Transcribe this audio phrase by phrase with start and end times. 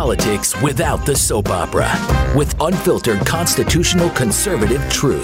[0.00, 1.86] politics without the soap opera
[2.34, 5.22] with unfiltered constitutional conservative truth.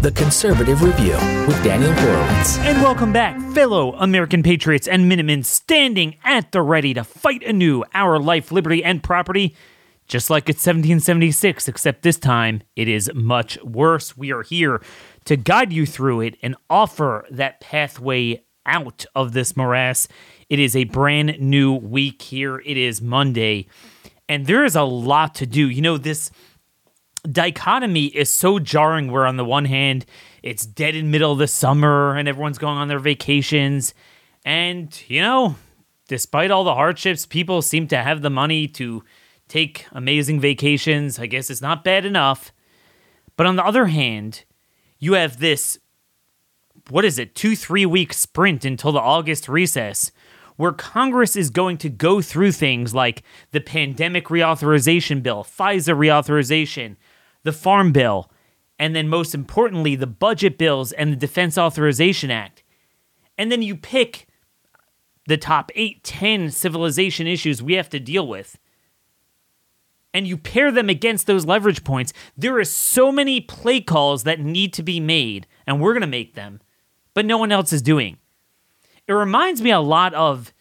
[0.00, 2.56] The Conservative Review with Daniel Horowitz.
[2.60, 7.84] And welcome back, fellow American patriots and Minutemen standing at the ready to fight anew
[7.92, 9.54] our life, liberty, and property.
[10.06, 14.16] Just like it's 1776, except this time it is much worse.
[14.16, 14.80] We are here
[15.26, 20.08] to guide you through it and offer that pathway out of this morass.
[20.48, 22.58] It is a brand new week here.
[22.64, 23.66] It is Monday,
[24.28, 25.68] and there is a lot to do.
[25.68, 26.30] You know, this
[27.30, 30.06] dichotomy is so jarring where on the one hand
[30.42, 33.92] it's dead in middle of the summer and everyone's going on their vacations
[34.44, 35.56] and you know
[36.06, 39.02] despite all the hardships people seem to have the money to
[39.48, 42.52] take amazing vacations i guess it's not bad enough
[43.36, 44.44] but on the other hand
[44.98, 45.78] you have this
[46.88, 50.12] what is it two three week sprint until the august recess
[50.58, 53.22] where Congress is going to go through things like
[53.52, 56.96] the pandemic reauthorization bill, FISA reauthorization,
[57.44, 58.28] the Farm Bill,
[58.76, 62.64] and then most importantly, the budget bills and the Defense Authorization Act.
[63.38, 64.26] And then you pick
[65.28, 68.58] the top eight, ten civilization issues we have to deal with.
[70.12, 72.12] And you pair them against those leverage points.
[72.36, 76.08] There are so many play calls that need to be made, and we're going to
[76.08, 76.60] make them,
[77.14, 78.18] but no one else is doing.
[79.08, 80.52] It reminds me a lot of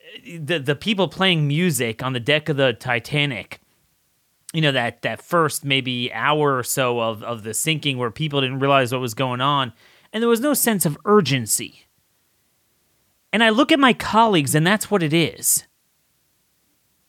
[0.00, 3.60] uh, the the people playing music on the deck of the Titanic.
[4.52, 8.42] You know that that first maybe hour or so of of the sinking where people
[8.42, 9.72] didn't realize what was going on
[10.12, 11.86] and there was no sense of urgency.
[13.32, 15.66] And I look at my colleagues and that's what it is.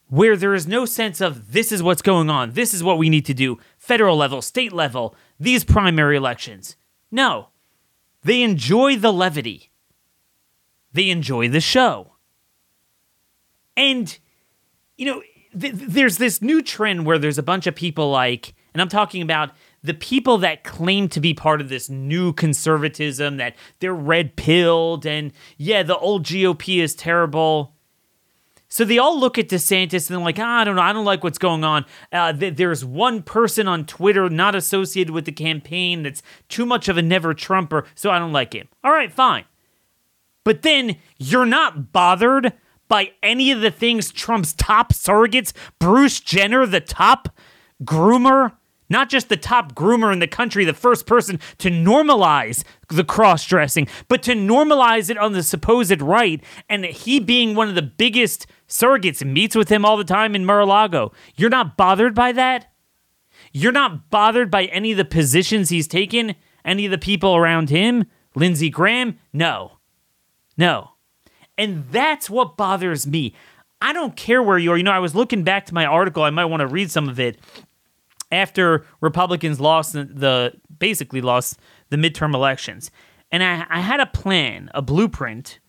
[0.07, 3.09] Where there is no sense of this is what's going on, this is what we
[3.09, 6.77] need to do, federal level, state level, these primary elections.
[7.11, 7.49] No.
[8.23, 9.72] They enjoy the levity
[10.93, 12.13] they enjoy the show.
[13.75, 14.17] And,
[14.97, 15.21] you know,
[15.59, 19.21] th- there's this new trend where there's a bunch of people like, and I'm talking
[19.21, 19.51] about
[19.83, 25.05] the people that claim to be part of this new conservatism, that they're red pilled,
[25.05, 27.75] and yeah, the old GOP is terrible.
[28.69, 31.05] So they all look at DeSantis and they're like, ah, I don't know, I don't
[31.05, 31.85] like what's going on.
[32.11, 36.87] Uh, th- there's one person on Twitter not associated with the campaign that's too much
[36.87, 38.67] of a never Trumper, so I don't like him.
[38.83, 39.45] All right, fine.
[40.43, 42.53] But then you're not bothered
[42.87, 47.29] by any of the things Trump's top surrogates, Bruce Jenner, the top
[47.83, 48.53] groomer,
[48.89, 53.45] not just the top groomer in the country, the first person to normalize the cross
[53.45, 57.81] dressing, but to normalize it on the supposed right, and he being one of the
[57.81, 61.11] biggest surrogates meets with him all the time in Mar a Lago.
[61.35, 62.71] You're not bothered by that?
[63.51, 66.35] You're not bothered by any of the positions he's taken?
[66.63, 68.05] Any of the people around him?
[68.35, 69.19] Lindsey Graham?
[69.31, 69.79] No.
[70.57, 70.91] No.
[71.57, 73.35] And that's what bothers me.
[73.81, 74.77] I don't care where you are.
[74.77, 76.23] You know, I was looking back to my article.
[76.23, 77.37] I might want to read some of it
[78.31, 81.59] after Republicans lost the, basically lost
[81.89, 82.89] the midterm elections.
[83.31, 85.59] And I, I had a plan, a blueprint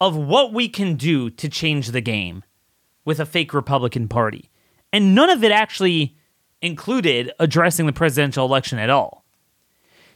[0.00, 2.42] of what we can do to change the game
[3.04, 4.50] with a fake Republican Party.
[4.92, 6.16] And none of it actually
[6.60, 9.24] included addressing the presidential election at all.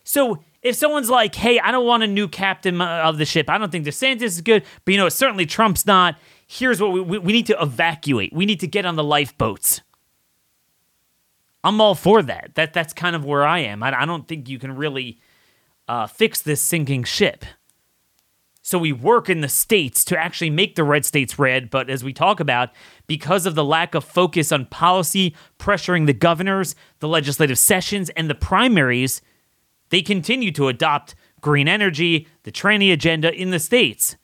[0.04, 3.58] So if someone's like, hey, I don't want a new captain of the ship, I
[3.58, 6.16] don't think DeSantis is good, but you know, certainly Trump's not.
[6.46, 8.32] Here's what we, we, we need to evacuate.
[8.32, 9.80] We need to get on the lifeboats.
[11.64, 12.52] I'm all for that.
[12.54, 13.82] That that's kind of where I am.
[13.82, 15.20] I, I don't think you can really
[15.88, 17.44] uh, fix this sinking ship.
[18.62, 21.70] So we work in the states to actually make the red states red.
[21.70, 22.70] But as we talk about,
[23.06, 28.28] because of the lack of focus on policy, pressuring the governors, the legislative sessions, and
[28.28, 29.22] the primaries,
[29.90, 34.16] they continue to adopt green energy, the tranny agenda in the states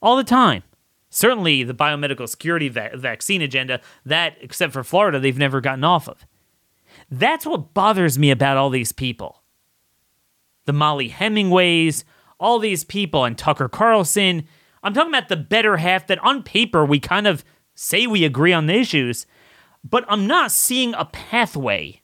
[0.00, 0.62] all the time.
[1.10, 6.08] Certainly, the biomedical security va- vaccine agenda, that, except for Florida, they've never gotten off
[6.08, 6.24] of.
[7.10, 9.42] That's what bothers me about all these people.
[10.66, 12.04] The Mollie Hemingways,
[12.38, 14.46] all these people, and Tucker Carlson.
[14.82, 17.44] I'm talking about the better half that on paper we kind of
[17.74, 19.26] say we agree on the issues,
[19.82, 22.02] but I'm not seeing a pathway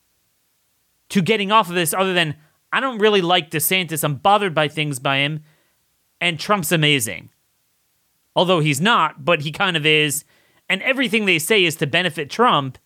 [1.10, 2.36] to getting off of this other than
[2.72, 4.04] I don't really like DeSantis.
[4.04, 5.42] I'm bothered by things by him.
[6.20, 7.30] And Trump's amazing.
[8.34, 10.24] Although he's not, but he kind of is.
[10.68, 12.78] And everything they say is to benefit Trump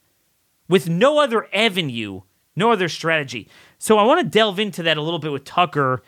[0.69, 2.23] with no other avenue,
[2.55, 3.49] no other strategy.
[3.79, 6.03] So I want to delve into that a little bit with Tucker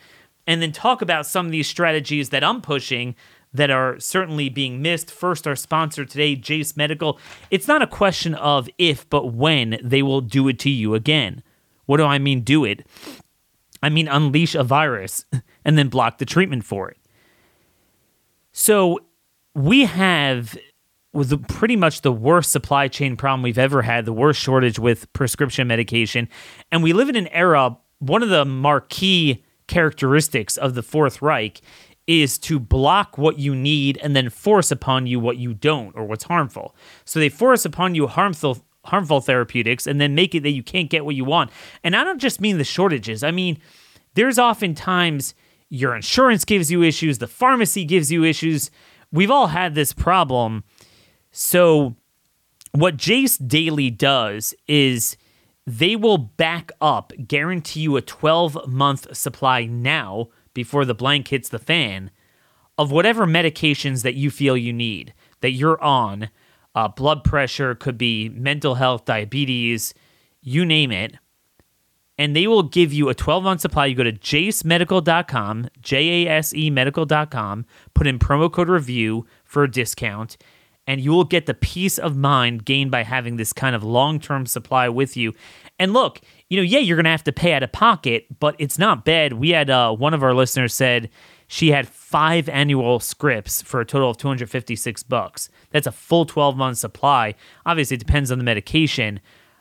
[0.46, 3.14] and then talk about some of these strategies that I'm pushing
[3.54, 5.10] that are certainly being missed.
[5.10, 7.18] First, our sponsor today, Jase Medical.
[7.50, 11.42] It's not a question of if, but when they will do it to you again.
[11.86, 12.86] What do I mean, do it?
[13.82, 15.24] I mean, unleash a virus
[15.64, 16.98] and then block the treatment for it.
[18.52, 19.00] So
[19.54, 20.56] we have
[21.12, 25.12] with pretty much the worst supply chain problem we've ever had, the worst shortage with
[25.12, 26.28] prescription medication.
[26.70, 31.60] And we live in an era, one of the marquee characteristics of the Fourth Reich
[32.06, 36.04] is to block what you need and then force upon you what you don't or
[36.04, 36.74] what's harmful.
[37.04, 40.90] So they force upon you harmful harmful therapeutics and then make it that you can't
[40.90, 41.50] get what you want.
[41.84, 43.22] And I don't just mean the shortages.
[43.22, 43.60] I mean,
[44.14, 45.34] there's oftentimes
[45.68, 48.70] your insurance gives you issues, the pharmacy gives you issues.
[49.10, 50.64] We've all had this problem.
[51.30, 51.96] So
[52.72, 55.16] what Jase Daily does is
[55.66, 61.48] they will back up, guarantee you a 12 month supply now before the blank hits
[61.48, 62.10] the fan
[62.76, 66.30] of whatever medications that you feel you need, that you're on.
[66.74, 69.92] Uh, blood pressure could be mental health, diabetes,
[70.40, 71.16] you name it.
[72.18, 73.86] And they will give you a 12 month supply.
[73.86, 79.64] You go to jasemedical.com, J A S E medical.com, put in promo code review for
[79.64, 80.36] a discount,
[80.86, 84.20] and you will get the peace of mind gained by having this kind of long
[84.20, 85.32] term supply with you.
[85.78, 88.56] And look, you know, yeah, you're going to have to pay out of pocket, but
[88.58, 89.32] it's not bad.
[89.34, 91.08] We had uh, one of our listeners said
[91.52, 95.50] she had five annual scripts for a total of 256 bucks.
[95.70, 97.34] That's a full 12 month supply.
[97.66, 99.20] Obviously, it depends on the medication.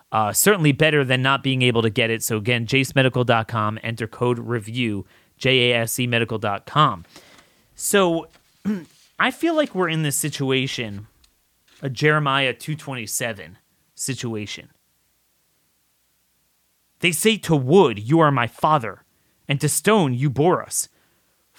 [0.09, 2.23] Uh, certainly better than not being able to get it.
[2.23, 5.05] So again, jasemedical.com, enter code review,
[5.37, 7.03] J A S E medical.com.
[7.75, 8.29] So
[9.19, 11.07] I feel like we're in this situation,
[11.81, 13.57] a Jeremiah 227
[13.95, 14.69] situation.
[17.01, 19.03] They say to wood, You are my father,
[19.49, 20.87] and to stone, You bore us.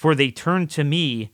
[0.02, 1.30] For they turned to me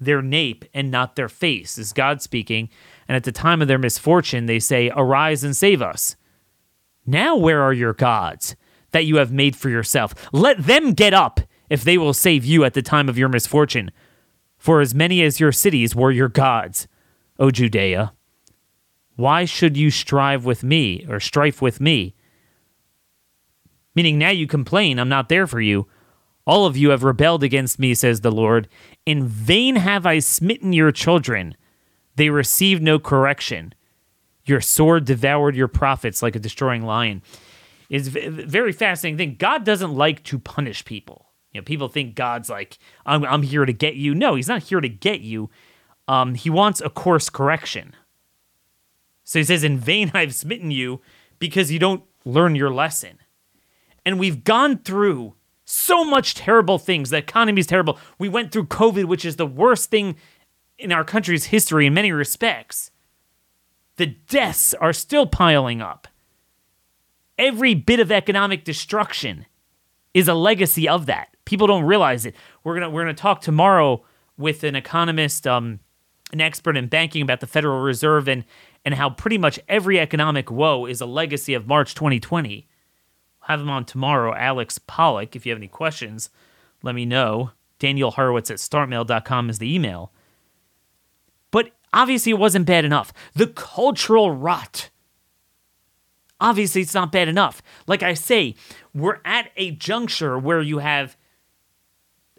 [0.00, 2.68] their nape and not their face, is God speaking.
[3.06, 6.16] And at the time of their misfortune, they say, Arise and save us.
[7.06, 8.56] Now, where are your gods
[8.90, 10.14] that you have made for yourself?
[10.32, 11.38] Let them get up
[11.70, 13.92] if they will save you at the time of your misfortune.
[14.56, 16.88] For as many as your cities were your gods,
[17.38, 18.14] O Judea.
[19.14, 22.16] Why should you strive with me or strife with me?
[23.94, 25.86] Meaning now you complain, I'm not there for you.
[26.48, 28.68] All of you have rebelled against me, says the Lord.
[29.04, 31.54] In vain have I smitten your children.
[32.16, 33.74] They received no correction.
[34.46, 37.20] Your sword devoured your prophets like a destroying lion.
[37.90, 39.36] It's a very fascinating thing.
[39.38, 41.26] God doesn't like to punish people.
[41.52, 44.14] You know, people think God's like, I'm, I'm here to get you.
[44.14, 45.50] No, he's not here to get you.
[46.06, 47.94] Um, he wants a course correction.
[49.22, 51.02] So he says, In vain I've smitten you
[51.38, 53.18] because you don't learn your lesson.
[54.06, 55.34] And we've gone through
[55.70, 57.10] so much terrible things.
[57.10, 57.98] The economy is terrible.
[58.18, 60.16] We went through COVID, which is the worst thing
[60.78, 62.90] in our country's history in many respects.
[63.96, 66.08] The deaths are still piling up.
[67.36, 69.44] Every bit of economic destruction
[70.14, 71.36] is a legacy of that.
[71.44, 72.34] People don't realize it.
[72.64, 74.02] We're gonna we're gonna talk tomorrow
[74.38, 75.80] with an economist, um,
[76.32, 78.44] an expert in banking about the Federal Reserve and
[78.86, 82.66] and how pretty much every economic woe is a legacy of March 2020
[83.48, 85.34] have him on tomorrow, Alex Pollock.
[85.34, 86.30] If you have any questions,
[86.82, 87.52] let me know.
[87.78, 90.12] Daniel Horowitz at startmail.com is the email.
[91.50, 93.12] But obviously, it wasn't bad enough.
[93.34, 94.90] The cultural rot.
[96.40, 97.62] Obviously, it's not bad enough.
[97.86, 98.54] Like I say,
[98.94, 101.16] we're at a juncture where you have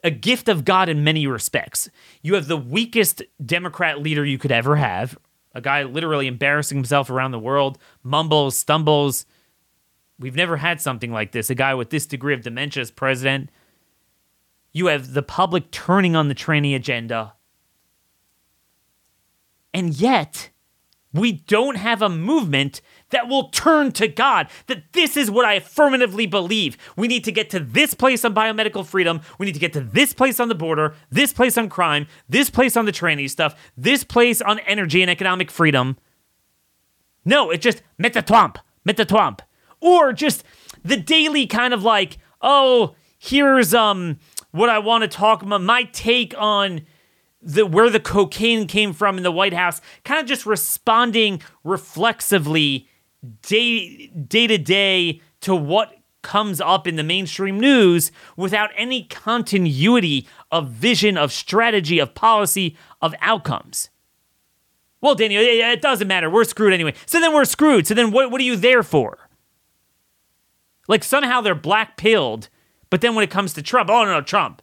[0.03, 1.89] a gift of God in many respects.
[2.21, 5.17] You have the weakest Democrat leader you could ever have,
[5.53, 9.25] a guy literally embarrassing himself around the world, mumbles, stumbles,
[10.19, 11.49] We've never had something like this.
[11.49, 13.49] A guy with this degree of dementia as president.
[14.71, 17.33] You have the public turning on the tranny agenda.
[19.73, 20.49] And yet,
[21.13, 24.47] we don't have a movement that will turn to God.
[24.67, 26.77] That this is what I affirmatively believe.
[26.95, 29.21] We need to get to this place on biomedical freedom.
[29.38, 32.49] We need to get to this place on the border, this place on crime, this
[32.49, 35.97] place on the tranny stuff, this place on energy and economic freedom.
[37.25, 38.21] No, it's just met the
[39.81, 40.43] or just
[40.83, 44.19] the daily kind of like, oh, here's um
[44.51, 46.81] what I want to talk about, my take on
[47.41, 52.88] the where the cocaine came from in the White House, kind of just responding reflexively
[53.41, 60.27] day day to day to what comes up in the mainstream news without any continuity
[60.51, 63.89] of vision, of strategy, of policy, of outcomes.
[65.01, 66.29] Well, Daniel, it doesn't matter.
[66.29, 66.93] We're screwed anyway.
[67.05, 67.88] So then we're screwed.
[67.88, 69.28] So then what, what are you there for?
[70.89, 72.50] Like somehow they're black pilled,
[72.89, 74.62] but then when it comes to Trump, oh no, no, Trump.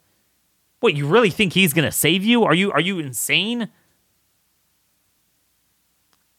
[0.80, 2.44] What, you really think he's gonna save you?
[2.44, 3.70] Are you are you insane?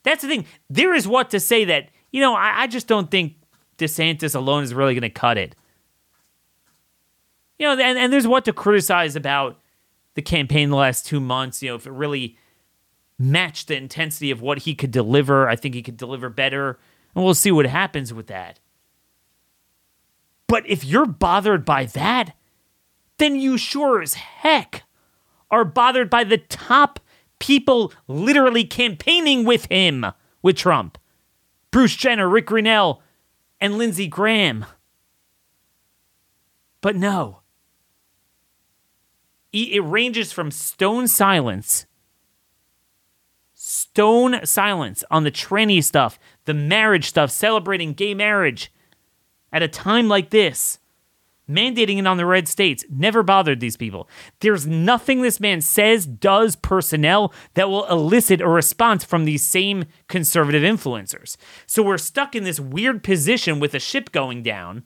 [0.03, 0.45] That's the thing.
[0.69, 3.35] There is what to say that, you know, I, I just don't think
[3.77, 5.55] DeSantis alone is really gonna cut it.
[7.57, 9.59] You know, and, and there's what to criticize about
[10.13, 12.37] the campaign the last two months, you know, if it really
[13.17, 15.47] matched the intensity of what he could deliver.
[15.47, 16.77] I think he could deliver better,
[17.15, 18.59] and we'll see what happens with that.
[20.47, 22.35] But if you're bothered by that,
[23.17, 24.83] then you sure as heck
[25.51, 26.99] are bothered by the top
[27.39, 30.05] people literally campaigning with him,
[30.41, 30.97] with Trump
[31.71, 32.99] Bruce Jenner, Rick Grenell,
[33.59, 34.65] and Lindsey Graham.
[36.81, 37.41] But no.
[39.51, 41.85] It ranges from stone silence,
[43.53, 48.71] stone silence on the tranny stuff, the marriage stuff, celebrating gay marriage
[49.51, 50.79] at a time like this
[51.49, 54.09] mandating it on the red states never bothered these people.
[54.39, 59.85] There's nothing this man says, does, personnel that will elicit a response from these same
[60.07, 61.37] conservative influencers.
[61.65, 64.83] So we're stuck in this weird position with a ship going down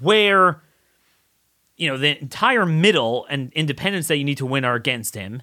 [0.00, 0.62] where
[1.76, 5.42] you know the entire middle and independents that you need to win are against him.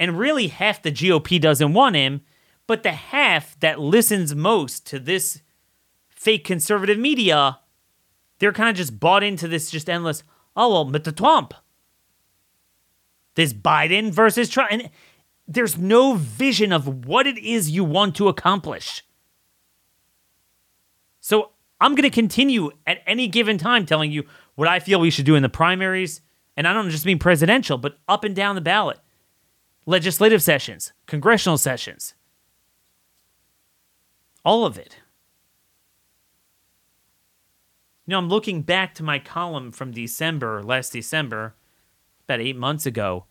[0.00, 2.22] And really half the GOP doesn't want him,
[2.66, 5.40] but the half that listens most to this
[6.24, 7.58] fake conservative media
[8.38, 10.22] they're kind of just bought into this just endless,
[10.56, 11.16] oh, well, Mr.
[11.16, 11.54] Trump.
[13.34, 14.70] This Biden versus Trump.
[14.72, 14.90] And
[15.46, 19.04] there's no vision of what it is you want to accomplish.
[21.20, 25.10] So I'm going to continue at any given time telling you what I feel we
[25.10, 26.20] should do in the primaries.
[26.56, 28.98] And I don't just mean presidential, but up and down the ballot,
[29.86, 32.14] legislative sessions, congressional sessions,
[34.44, 34.98] all of it.
[38.06, 41.54] You know, I'm looking back to my column from December, last December,
[42.24, 43.24] about eight months ago.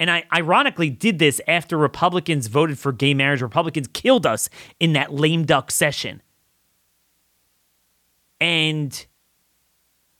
[0.00, 3.42] And I ironically did this after Republicans voted for gay marriage.
[3.42, 6.20] Republicans killed us in that lame duck session.
[8.40, 9.06] And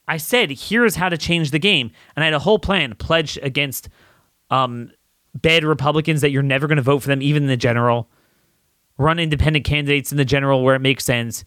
[0.07, 1.91] I said, here's how to change the game.
[2.15, 3.89] And I had a whole plan, pledge against
[4.49, 4.91] um,
[5.35, 8.09] bad Republicans that you're never going to vote for them, even in the general.
[8.97, 11.43] Run independent candidates in the general where it makes sense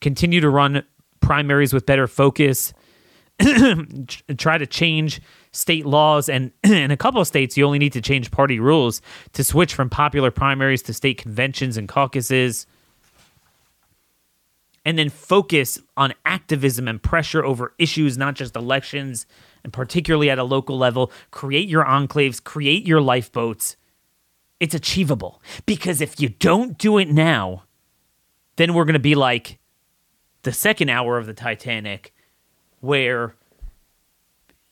[0.00, 0.82] continue to run
[1.20, 2.72] primaries with better focus,
[4.36, 5.20] try to change
[5.52, 6.28] state laws.
[6.28, 9.00] And in a couple of states, you only need to change party rules
[9.32, 12.66] to switch from popular primaries to state conventions and caucuses.
[14.84, 19.26] And then focus on activism and pressure over issues, not just elections,
[19.62, 21.12] and particularly at a local level.
[21.30, 23.76] Create your enclaves, create your lifeboats.
[24.60, 25.42] It's achievable.
[25.66, 27.64] Because if you don't do it now,
[28.56, 29.57] then we're going to be like,
[30.42, 32.14] the second hour of the Titanic,
[32.80, 33.34] where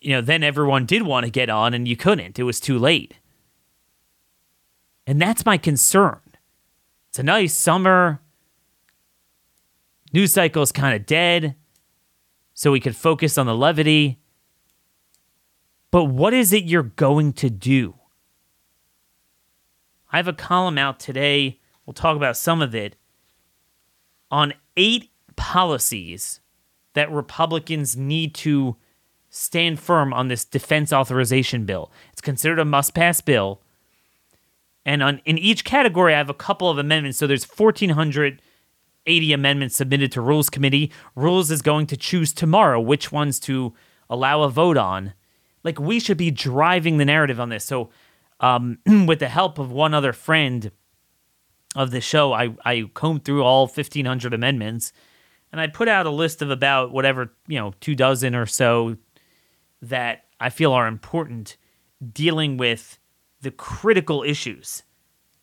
[0.00, 2.38] you know then everyone did want to get on and you couldn't.
[2.38, 3.14] It was too late.
[5.06, 6.20] And that's my concern.
[7.08, 8.20] It's a nice summer.
[10.12, 11.54] News cycle is kind of dead,
[12.54, 14.18] so we could focus on the levity.
[15.90, 17.94] But what is it you're going to do?
[20.12, 21.60] I have a column out today.
[21.84, 22.96] We'll talk about some of it
[24.30, 26.40] on eight policies
[26.94, 28.76] that Republicans need to
[29.28, 31.92] stand firm on this defense authorization bill.
[32.12, 33.60] It's considered a must pass bill.
[34.84, 37.18] And on, in each category, I have a couple of amendments.
[37.18, 40.90] So there's 1,480 amendments submitted to Rules Committee.
[41.14, 43.74] Rules is going to choose tomorrow which ones to
[44.08, 45.12] allow a vote on.
[45.64, 47.64] Like, we should be driving the narrative on this.
[47.64, 47.90] So,
[48.40, 50.70] um, with the help of one other friend
[51.74, 54.92] of the show, I, I combed through all 1,500 amendments
[55.56, 58.98] and I put out a list of about whatever, you know, two dozen or so
[59.80, 61.56] that I feel are important
[62.12, 62.98] dealing with
[63.40, 64.82] the critical issues.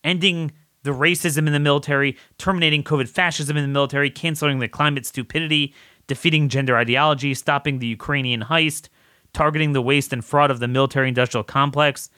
[0.04, 0.52] Ending
[0.84, 5.74] the racism in the military, terminating COVID fascism in the military, canceling the climate stupidity,
[6.06, 8.90] defeating gender ideology, stopping the Ukrainian heist,
[9.34, 12.12] targeting the waste and fraud of the military industrial complex,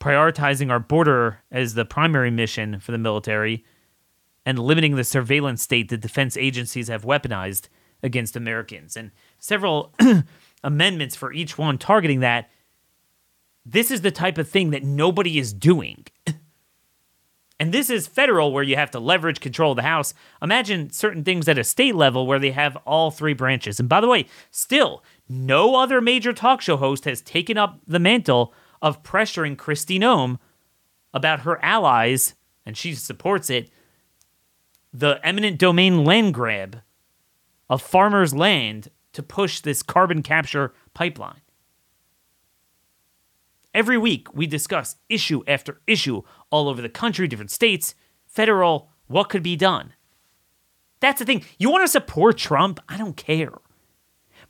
[0.00, 3.64] prioritizing our border as the primary mission for the military,
[4.44, 7.68] and limiting the surveillance state that defense agencies have weaponized
[8.02, 8.96] against Americans.
[8.96, 9.94] And several
[10.64, 12.50] amendments for each one targeting that.
[13.64, 16.06] This is the type of thing that nobody is doing.
[17.60, 20.14] and this is federal, where you have to leverage control of the House.
[20.40, 23.78] Imagine certain things at a state level where they have all three branches.
[23.78, 28.00] And by the way, still, no other major talk show host has taken up the
[28.00, 30.38] mantle of pressuring Christine Noem
[31.14, 32.34] about her allies,
[32.66, 33.70] and she supports it,
[34.92, 36.82] the eminent domain land grab
[37.68, 41.40] of farmers' land to push this carbon capture pipeline.
[43.74, 47.94] Every week, we discuss issue after issue all over the country, different states,
[48.26, 49.94] federal, what could be done.
[51.00, 51.44] That's the thing.
[51.58, 52.80] You want to support Trump?
[52.88, 53.52] I don't care.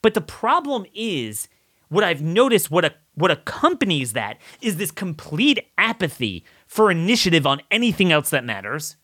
[0.02, 1.48] But the problem is
[1.88, 7.60] what I've noticed, what a what accompanies that is this complete apathy for initiative on
[7.70, 8.96] anything else that matters.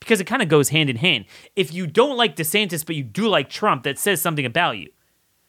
[0.00, 1.24] Because it kind of goes hand in hand.
[1.56, 4.88] If you don't like DeSantis, but you do like Trump, that says something about you.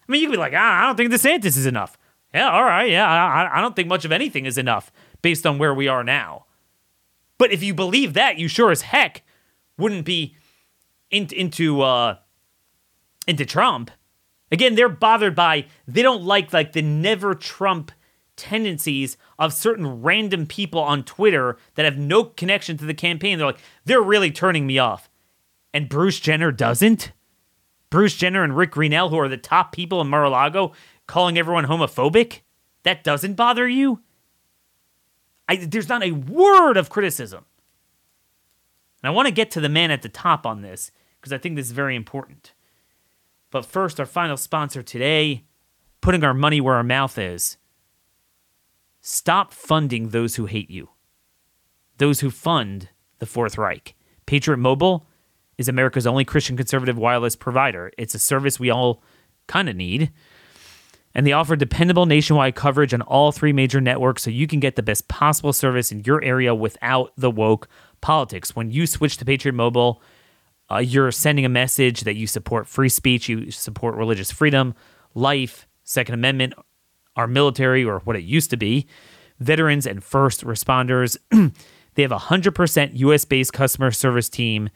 [0.08, 1.98] I mean, you could be like, ah, I don't think DeSantis is enough.
[2.34, 4.92] Yeah, all right, yeah, I, I don't think much of anything is enough
[5.22, 6.46] based on where we are now.
[7.38, 9.24] But if you believe that, you sure as heck
[9.78, 10.36] wouldn't be
[11.10, 12.18] in, into uh,
[13.28, 13.92] into Trump.
[14.52, 17.92] Again, they're bothered by they don't like like the never Trump
[18.40, 23.38] tendencies of certain random people on Twitter that have no connection to the campaign.
[23.38, 25.10] They're like, they're really turning me off.
[25.74, 27.12] And Bruce Jenner doesn't?
[27.90, 30.72] Bruce Jenner and Rick Grenell, who are the top people in Mar-a-Lago,
[31.06, 32.42] calling everyone homophobic?
[32.84, 34.02] That doesn't bother you?
[35.48, 37.46] I, there's not a word of criticism.
[39.02, 41.38] And I want to get to the man at the top on this because I
[41.38, 42.54] think this is very important.
[43.52, 45.46] But first, our final sponsor today,
[46.02, 47.58] putting our money where our mouth is.
[49.02, 50.90] Stop funding those who hate you,
[51.98, 52.90] those who fund
[53.20, 53.96] the Fourth Reich.
[54.26, 55.08] Patriot Mobile
[55.58, 57.92] is America's only Christian conservative wireless provider.
[57.98, 59.02] It's a service we all
[59.48, 60.12] kind of need.
[61.16, 64.76] And they offer dependable nationwide coverage on all three major networks so you can get
[64.76, 67.68] the best possible service in your area without the woke
[68.00, 68.56] politics.
[68.56, 70.02] When you switch to Patriot Mobile,
[70.72, 74.76] uh, you're sending a message that you support free speech, you support religious freedom,
[75.16, 76.54] life, Second Amendment,
[77.20, 78.88] our military, or what it used to be,
[79.40, 81.18] veterans and first responders.
[81.96, 84.70] they have a 100% US based customer service team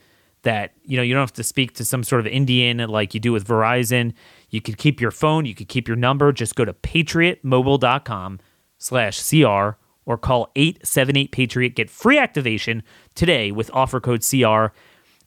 [0.43, 3.19] that, you know, you don't have to speak to some sort of Indian like you
[3.19, 4.13] do with Verizon.
[4.49, 6.31] You could keep your phone, you could keep your number.
[6.31, 8.39] Just go to patriotmobile.com
[8.77, 11.75] slash CR or call 878 Patriot.
[11.75, 12.83] Get free activation
[13.15, 14.75] today with offer code CR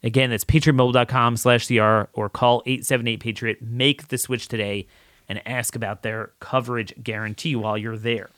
[0.03, 3.61] Again, that's patriotmobile.com slash CR or call 878 Patriot.
[3.61, 4.87] Make the switch today
[5.27, 8.29] and ask about their coverage guarantee while you're there.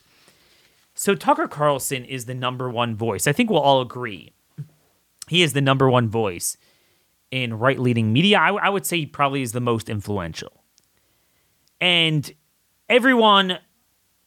[0.94, 3.28] So, Tucker Carlson is the number one voice.
[3.28, 4.34] I think we'll all agree.
[5.28, 6.58] He is the number one voice
[7.32, 8.40] in right leading media.
[8.40, 10.64] I, I would say he probably is the most influential.
[11.80, 12.30] And
[12.90, 13.60] everyone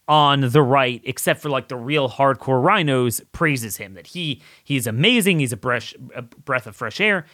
[0.08, 4.86] on the right, except for like the real hardcore RINOs, praises him that he he's
[4.86, 5.40] amazing.
[5.40, 7.26] He's a breath a breath of fresh air,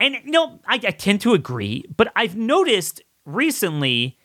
[0.00, 1.84] and know I, I tend to agree.
[1.96, 4.18] But I've noticed recently,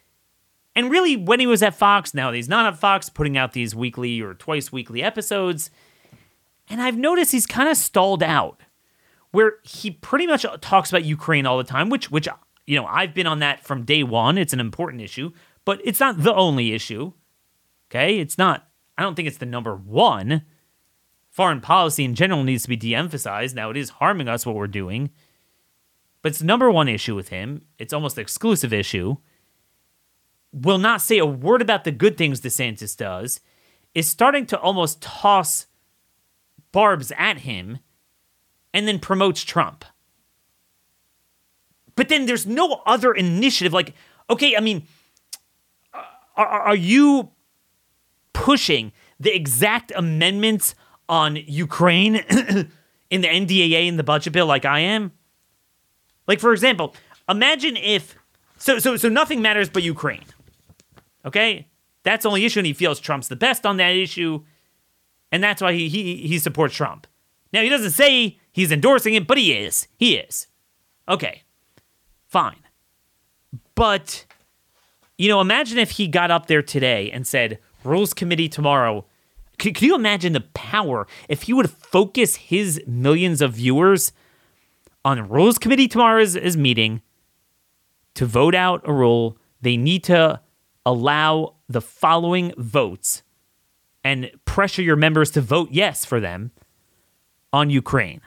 [0.76, 3.76] and really when he was at Fox, now he's not at Fox, putting out these
[3.76, 5.70] weekly or twice weekly episodes,
[6.70, 8.62] and I've noticed he's kind of stalled out,
[9.32, 12.28] where he pretty much talks about Ukraine all the time, which which
[12.66, 14.38] you know I've been on that from day one.
[14.38, 15.32] It's an important issue,
[15.66, 17.14] but it's not the only issue.
[17.92, 18.20] Okay?
[18.20, 20.44] It's not, I don't think it's the number one.
[21.30, 23.56] Foreign policy in general needs to be de emphasized.
[23.56, 25.10] Now, it is harming us what we're doing,
[26.22, 27.66] but it's the number one issue with him.
[27.78, 29.18] It's almost the exclusive issue.
[30.54, 33.40] Will not say a word about the good things DeSantis does,
[33.94, 35.68] is starting to almost toss
[36.72, 37.80] barbs at him
[38.74, 39.86] and then promotes Trump.
[41.96, 43.74] But then there's no other initiative.
[43.74, 43.94] Like,
[44.30, 44.88] okay, I mean,
[45.94, 46.02] uh,
[46.36, 47.32] are, are you
[48.34, 50.74] pushing the exact amendments
[51.08, 52.16] on Ukraine
[53.10, 55.12] in the NDAA in the budget bill like I am?
[56.28, 56.96] Like for example,
[57.28, 58.16] imagine if
[58.58, 60.24] so so so nothing matters but Ukraine.
[61.26, 61.68] Okay?
[62.04, 64.44] That's the only issue and he feels Trump's the best on that issue
[65.32, 67.08] and that's why he he he supports Trump.
[67.54, 69.88] Now he doesn't say he's endorsing it, but he is.
[69.98, 70.48] He is.
[71.08, 71.44] Okay.
[72.28, 72.64] Fine.
[73.76, 74.26] But
[75.18, 79.06] you know, imagine if he got up there today and said, Rules Committee tomorrow.
[79.60, 84.12] Could, could you imagine the power if he would focus his millions of viewers
[85.06, 87.02] on Rules Committee tomorrow's meeting
[88.16, 89.38] to vote out a rule?
[89.62, 90.42] They need to
[90.86, 93.24] allow the following votes
[94.04, 96.52] and pressure your members to vote yes for them
[97.54, 98.22] on Ukraine.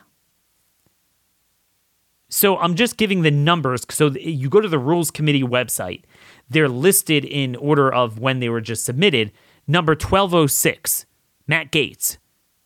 [2.29, 3.87] So I'm just giving the numbers.
[3.91, 6.03] So you go to the Rules Committee website,
[6.49, 9.33] they're listed in order of when they were just submitted.
[9.67, 11.07] Number 1206,
[11.47, 12.19] Matt Gaetz.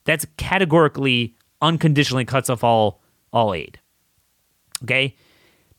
[0.05, 3.79] That's categorically, unconditionally cuts off all, all aid.
[4.85, 5.14] Okay?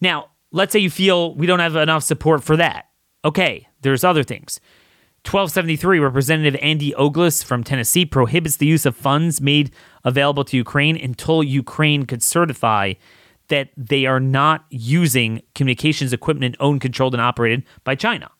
[0.01, 2.85] Now, let's say you feel we don't have enough support for that.
[3.25, 4.59] Okay, there's other things.
[5.25, 9.71] 1273, Representative Andy Ogles from Tennessee prohibits the use of funds made
[10.05, 12.93] available to Ukraine until Ukraine could certify
[13.49, 18.31] that they are not using communications equipment owned, controlled, and operated by China.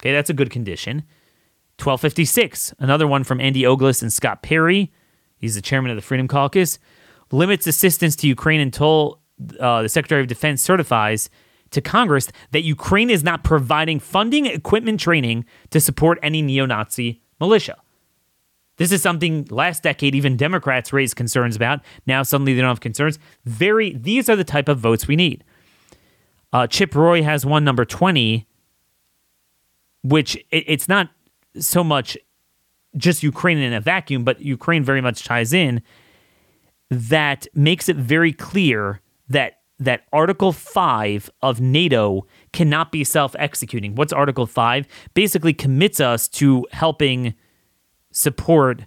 [0.00, 1.04] Okay, that's a good condition.
[1.78, 4.92] 1256, another one from Andy Ogles and Scott Perry.
[5.38, 6.78] He's the chairman of the Freedom Caucus.
[7.30, 9.20] Limits assistance to Ukraine until
[9.58, 11.30] uh, the Secretary of Defense certifies
[11.72, 17.22] to Congress that Ukraine is not providing funding, equipment, training to support any neo Nazi
[17.40, 17.76] militia.
[18.76, 21.80] This is something last decade even Democrats raised concerns about.
[22.06, 23.18] Now suddenly they don't have concerns.
[23.44, 25.44] Very, these are the type of votes we need.
[26.52, 28.46] Uh, Chip Roy has one number 20,
[30.02, 31.10] which it, it's not
[31.58, 32.16] so much
[32.96, 35.82] just Ukraine in a vacuum, but Ukraine very much ties in.
[36.90, 43.94] That makes it very clear that that Article 5 of NATO cannot be self executing.
[43.94, 44.86] What's Article 5?
[45.14, 47.34] Basically commits us to helping
[48.10, 48.84] support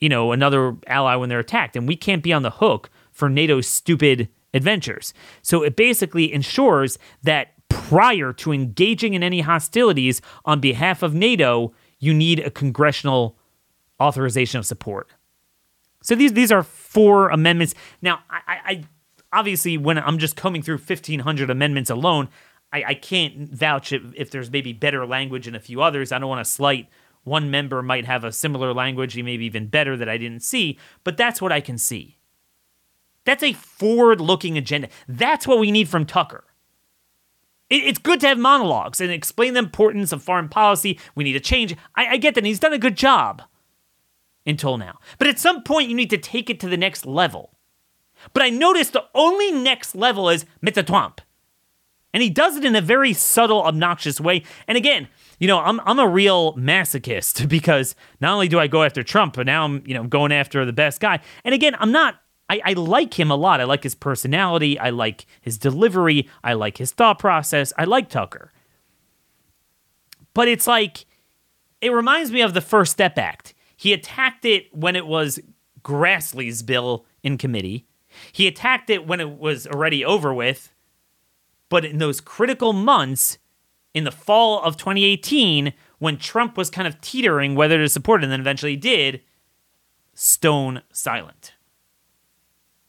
[0.00, 3.28] you know another ally when they're attacked and we can't be on the hook for
[3.28, 5.12] NATO's stupid adventures.
[5.42, 11.74] So it basically ensures that prior to engaging in any hostilities on behalf of NATO,
[11.98, 13.36] you need a congressional
[14.00, 15.08] authorization of support.
[16.02, 17.74] So these these are four amendments.
[18.00, 18.84] Now, I, I
[19.32, 22.28] obviously when I'm just combing through 1,500 amendments alone,
[22.72, 26.12] I, I can't vouch if, if there's maybe better language in a few others.
[26.12, 26.88] I don't want to slight
[27.24, 30.78] one member might have a similar language, he maybe even better that I didn't see,
[31.04, 32.16] but that's what I can see.
[33.24, 34.88] That's a forward looking agenda.
[35.06, 36.44] That's what we need from Tucker.
[37.70, 40.98] It's good to have monologues and explain the importance of foreign policy.
[41.14, 41.76] We need to change.
[41.94, 42.46] I, I get that.
[42.46, 43.42] he's done a good job
[44.46, 44.98] until now.
[45.18, 47.57] But at some point, you need to take it to the next level.
[48.32, 50.44] But I noticed the only next level is
[50.86, 51.20] Trump.
[52.14, 54.42] And he does it in a very subtle, obnoxious way.
[54.66, 58.82] And again, you know, I'm I'm a real masochist because not only do I go
[58.82, 61.20] after Trump, but now I'm, you know, going after the best guy.
[61.44, 63.60] And again, I'm not I, I like him a lot.
[63.60, 64.78] I like his personality.
[64.78, 66.28] I like his delivery.
[66.42, 67.72] I like his thought process.
[67.76, 68.52] I like Tucker.
[70.34, 71.04] But it's like,
[71.80, 73.54] it reminds me of the First Step Act.
[73.76, 75.40] He attacked it when it was
[75.82, 77.86] Grassley's bill in committee.
[78.32, 80.72] He attacked it when it was already over with.
[81.68, 83.38] But in those critical months,
[83.94, 88.24] in the fall of 2018, when Trump was kind of teetering whether to support it
[88.24, 89.20] and then eventually did,
[90.14, 91.54] stone silent.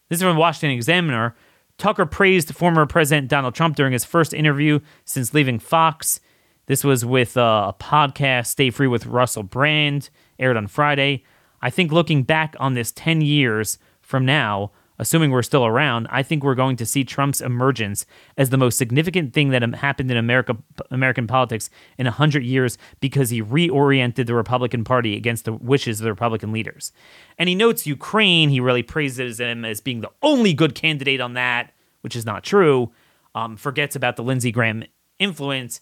[0.07, 1.35] This is from Washington Examiner.
[1.77, 6.19] Tucker praised former President Donald Trump during his first interview since leaving Fox.
[6.65, 11.23] This was with uh, a podcast, Stay Free with Russell Brand, aired on Friday.
[11.61, 16.21] I think looking back on this 10 years from now, assuming we're still around, I
[16.21, 18.05] think we're going to see Trump's emergence
[18.37, 20.57] as the most significant thing that happened in America,
[20.91, 26.03] American politics in 100 years because he reoriented the Republican Party against the wishes of
[26.03, 26.91] the Republican leaders.
[27.37, 28.49] And he notes Ukraine.
[28.49, 32.43] He really praises him as being the only good candidate on that, which is not
[32.43, 32.91] true.
[33.33, 34.83] Um, forgets about the Lindsey Graham
[35.17, 35.79] influence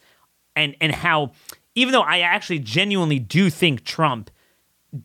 [0.56, 1.32] and, and how,
[1.76, 4.30] even though I actually genuinely do think Trump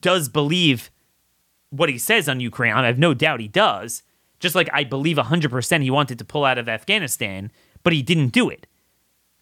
[0.00, 0.90] does believe
[1.72, 2.74] what he says on Ukraine.
[2.74, 4.02] I have no doubt he does.
[4.38, 7.50] Just like I believe 100% he wanted to pull out of Afghanistan,
[7.82, 8.66] but he didn't do it.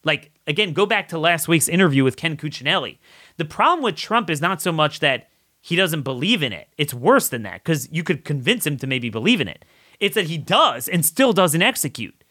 [0.05, 2.99] Like, again, go back to last week's interview with Ken Cuccinelli.
[3.37, 5.29] The problem with Trump is not so much that
[5.61, 8.87] he doesn't believe in it, it's worse than that because you could convince him to
[8.87, 9.65] maybe believe in it.
[9.99, 12.25] It's that he does and still doesn't execute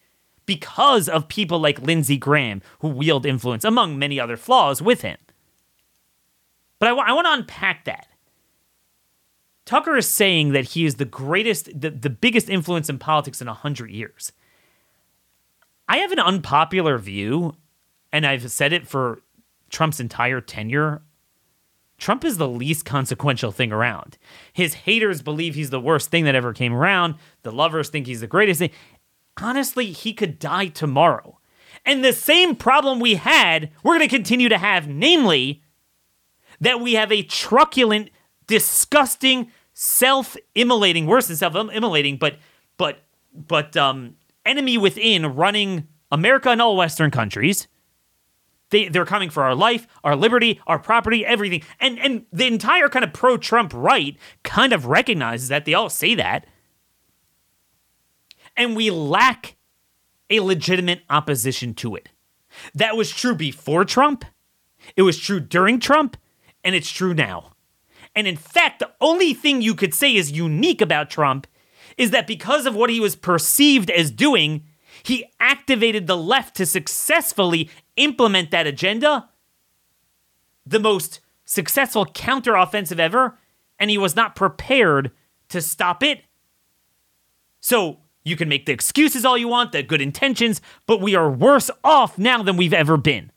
[0.47, 5.17] because of people like Lindsey Graham who wield influence, among many other flaws, with him.
[6.79, 8.07] But I, w- I want to unpack that
[9.69, 13.45] Tucker is saying that he is the greatest, the, the biggest influence in politics in
[13.45, 14.31] 100 years.
[15.87, 17.55] I have an unpopular view,
[18.11, 19.21] and I've said it for
[19.69, 21.03] Trump's entire tenure.
[21.99, 24.17] Trump is the least consequential thing around.
[24.51, 27.13] His haters believe he's the worst thing that ever came around.
[27.43, 28.71] The lovers think he's the greatest thing.
[29.39, 31.37] Honestly, he could die tomorrow.
[31.85, 35.61] And the same problem we had, we're going to continue to have, namely,
[36.59, 38.09] that we have a truculent,
[38.47, 39.51] disgusting,
[39.81, 42.35] self-immolating, worse than self-immolating, but
[42.75, 47.69] but but um, enemy within running America and all Western countries.
[48.71, 51.63] They they're coming for our life, our liberty, our property, everything.
[51.79, 55.63] And and the entire kind of pro-Trump right kind of recognizes that.
[55.63, 56.45] They all say that.
[58.57, 59.55] And we lack
[60.29, 62.09] a legitimate opposition to it.
[62.75, 64.25] That was true before Trump.
[64.97, 66.17] It was true during Trump,
[66.65, 67.53] and it's true now.
[68.15, 71.47] And in fact, the only thing you could say is unique about Trump
[71.97, 74.63] is that because of what he was perceived as doing,
[75.03, 79.29] he activated the left to successfully implement that agenda,
[80.65, 83.37] the most successful counteroffensive ever,
[83.79, 85.11] and he was not prepared
[85.49, 86.23] to stop it.
[87.59, 91.29] So you can make the excuses all you want, the good intentions, but we are
[91.29, 93.31] worse off now than we've ever been.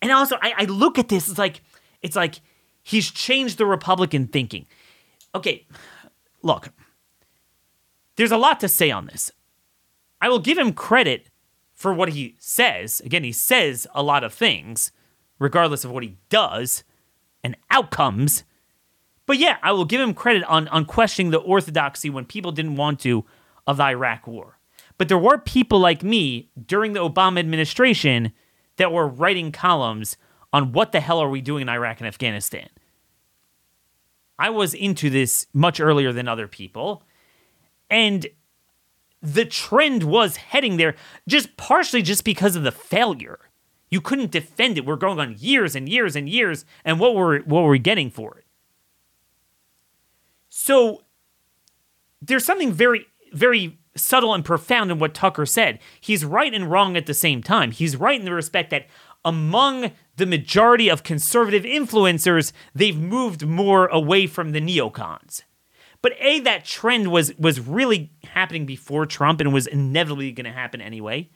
[0.00, 1.60] And also, I, I look at this, it's like,
[2.02, 2.40] it's like
[2.88, 4.64] He's changed the Republican thinking.
[5.34, 5.66] Okay,
[6.42, 6.70] look,
[8.16, 9.30] there's a lot to say on this.
[10.22, 11.28] I will give him credit
[11.74, 13.00] for what he says.
[13.00, 14.90] Again, he says a lot of things,
[15.38, 16.82] regardless of what he does
[17.44, 18.44] and outcomes.
[19.26, 22.76] But yeah, I will give him credit on, on questioning the orthodoxy when people didn't
[22.76, 23.26] want to
[23.66, 24.58] of the Iraq war.
[24.96, 28.32] But there were people like me during the Obama administration
[28.78, 30.16] that were writing columns
[30.54, 32.70] on what the hell are we doing in Iraq and Afghanistan.
[34.38, 37.02] I was into this much earlier than other people.
[37.90, 38.26] And
[39.20, 40.94] the trend was heading there
[41.26, 43.40] just partially just because of the failure.
[43.90, 44.84] You couldn't defend it.
[44.84, 48.10] We're going on years and years and years, and what were what were we getting
[48.10, 48.44] for it?
[50.50, 51.02] So
[52.20, 55.78] there's something very very subtle and profound in what Tucker said.
[56.00, 57.70] He's right and wrong at the same time.
[57.72, 58.86] He's right in the respect that
[59.24, 65.42] among the majority of conservative influencers, they've moved more away from the neocons.
[66.02, 70.52] But A, that trend was was really happening before Trump and was inevitably going to
[70.52, 71.30] happen anyway.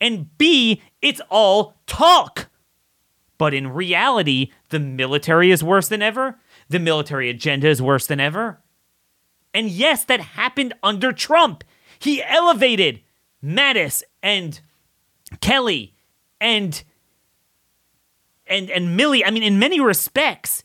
[0.00, 2.48] And B, it's all talk.
[3.38, 6.38] But in reality, the military is worse than ever.
[6.68, 8.60] The military agenda is worse than ever.
[9.52, 11.64] And yes, that happened under Trump.
[11.98, 13.00] He elevated
[13.42, 14.60] Mattis and
[15.40, 15.94] Kelly
[16.40, 16.82] and
[18.46, 19.22] and and Milley.
[19.24, 20.64] I mean, in many respects,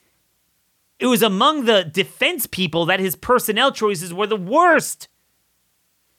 [0.99, 5.07] it was among the defense people that his personnel choices were the worst.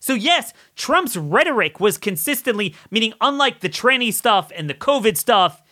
[0.01, 5.63] So, yes, Trump's rhetoric was consistently, meaning, unlike the tranny stuff and the COVID stuff,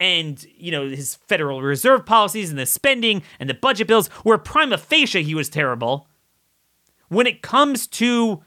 [0.00, 4.38] and you know his Federal Reserve policies and the spending and the budget bills, where
[4.38, 6.08] prima facie he was terrible.
[7.08, 8.42] When it comes to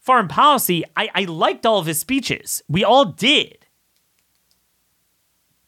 [0.00, 2.60] foreign policy, I, I liked all of his speeches.
[2.68, 3.66] We all did.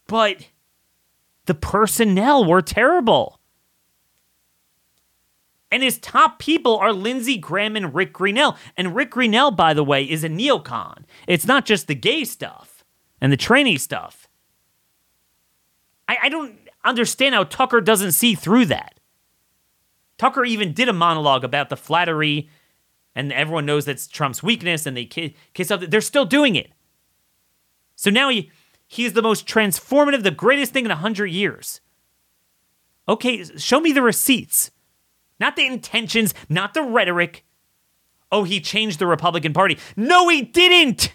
[0.08, 0.48] But
[1.46, 3.40] the personnel were terrible.
[5.70, 8.56] And his top people are Lindsey Graham and Rick Grenell.
[8.76, 11.04] And Rick Grenell, by the way, is a neocon.
[11.26, 12.84] It's not just the gay stuff
[13.20, 14.28] and the tranny stuff.
[16.08, 19.00] I, I don't understand how Tucker doesn't see through that.
[20.18, 22.48] Tucker even did a monologue about the flattery,
[23.14, 25.80] and everyone knows that's Trump's weakness, and they kiss up.
[25.80, 26.70] They're still doing it.
[27.96, 28.50] So now he
[28.86, 31.80] he's the most transformative, the greatest thing in a hundred years.
[33.08, 34.70] Okay, show me the receipts.
[35.38, 37.44] Not the intentions, not the rhetoric.
[38.32, 39.78] Oh, he changed the Republican Party.
[39.96, 41.14] No, he didn't.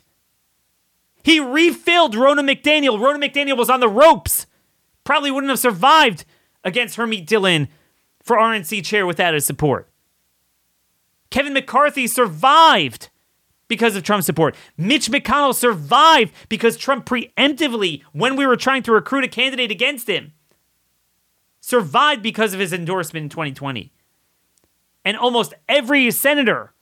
[1.23, 2.97] He refilled Ronna McDaniel.
[2.97, 4.47] Ronna McDaniel was on the ropes.
[5.03, 6.25] Probably wouldn't have survived
[6.63, 7.67] against Harmeet Dhillon
[8.23, 9.89] for RNC chair without his support.
[11.29, 13.09] Kevin McCarthy survived
[13.71, 14.53] because of Trump's support.
[14.75, 20.09] Mitch McConnell survived because Trump preemptively, when we were trying to recruit a candidate against
[20.09, 20.33] him,
[21.61, 23.93] survived because of his endorsement in 2020
[25.05, 26.73] and almost every senator,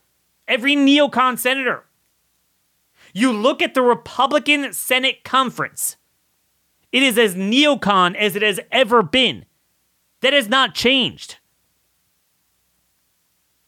[0.48, 1.86] every neocon senator.
[3.14, 5.96] You look at the Republican Senate conference,
[6.92, 9.46] it is as neocon as it has ever been.
[10.22, 11.38] That has not changed.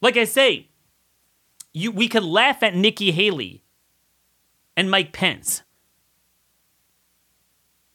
[0.00, 0.70] Like I say,
[1.72, 3.62] you we could laugh at Nikki Haley
[4.76, 5.62] and Mike Pence.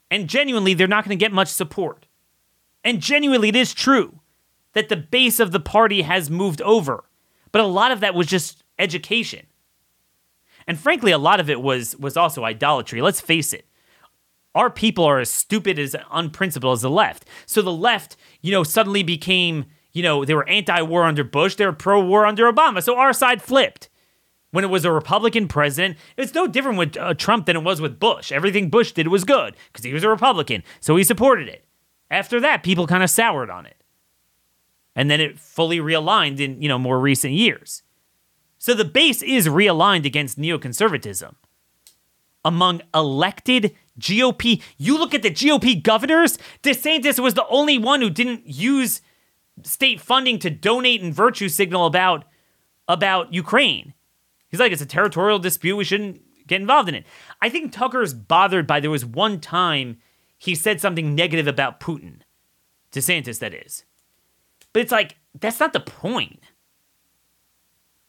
[0.10, 2.06] And genuinely, they're not going to get much support.
[2.84, 4.22] And genuinely, it is true
[4.74, 7.04] that the base of the party has moved over.
[7.52, 9.48] But a lot of that was just education.
[10.68, 13.02] And frankly, a lot of it was was also idolatry.
[13.02, 13.66] Let's face it.
[14.54, 17.26] Our people are as stupid as unprincipled as the left.
[17.46, 19.66] So the left, you know, suddenly became,
[19.98, 22.82] you know, they were anti-war under Bush, they were pro-war under Obama.
[22.82, 23.90] So our side flipped.
[24.52, 27.82] When it was a Republican president, it's no different with uh, Trump than it was
[27.82, 28.32] with Bush.
[28.32, 31.66] Everything Bush did was good because he was a Republican, so he supported it.
[32.10, 33.78] After that, people kind of soured on it
[34.98, 37.84] and then it fully realigned in, you know, more recent years.
[38.58, 41.36] So the base is realigned against neoconservatism.
[42.44, 48.10] Among elected GOP, you look at the GOP governors, DeSantis was the only one who
[48.10, 49.02] didn't use
[49.64, 52.26] state funding to donate and virtue signal about
[52.88, 53.94] about Ukraine.
[54.50, 55.76] He's like, it's a territorial dispute.
[55.76, 57.06] We shouldn't get involved in it.
[57.42, 59.98] I think Tucker's bothered by there was one time
[60.38, 62.20] he said something negative about Putin.
[62.94, 63.84] DeSantis, that is.
[64.72, 66.40] But it's like, that's not the point.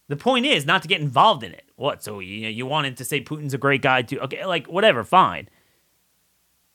[0.08, 1.70] The point is not to get involved in it.
[1.76, 2.02] What?
[2.02, 4.20] So you you wanted to say Putin's a great guy too?
[4.20, 5.48] Okay, like whatever, fine.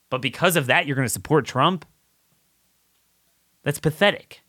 [0.09, 1.85] But because of that, you're going to support Trump?
[3.63, 4.43] That's pathetic.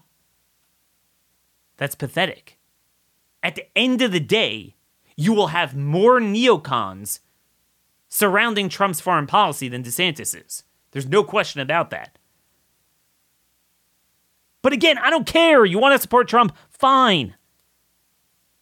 [1.76, 2.58] That's pathetic.
[3.42, 4.74] At the end of the day,
[5.16, 7.20] you will have more neocons
[8.08, 10.62] surrounding Trump's foreign policy than DeSantis is.
[10.92, 12.18] There's no question about that.
[14.62, 15.64] But again, I don't care.
[15.64, 16.56] You want to support Trump?
[16.70, 17.34] Fine.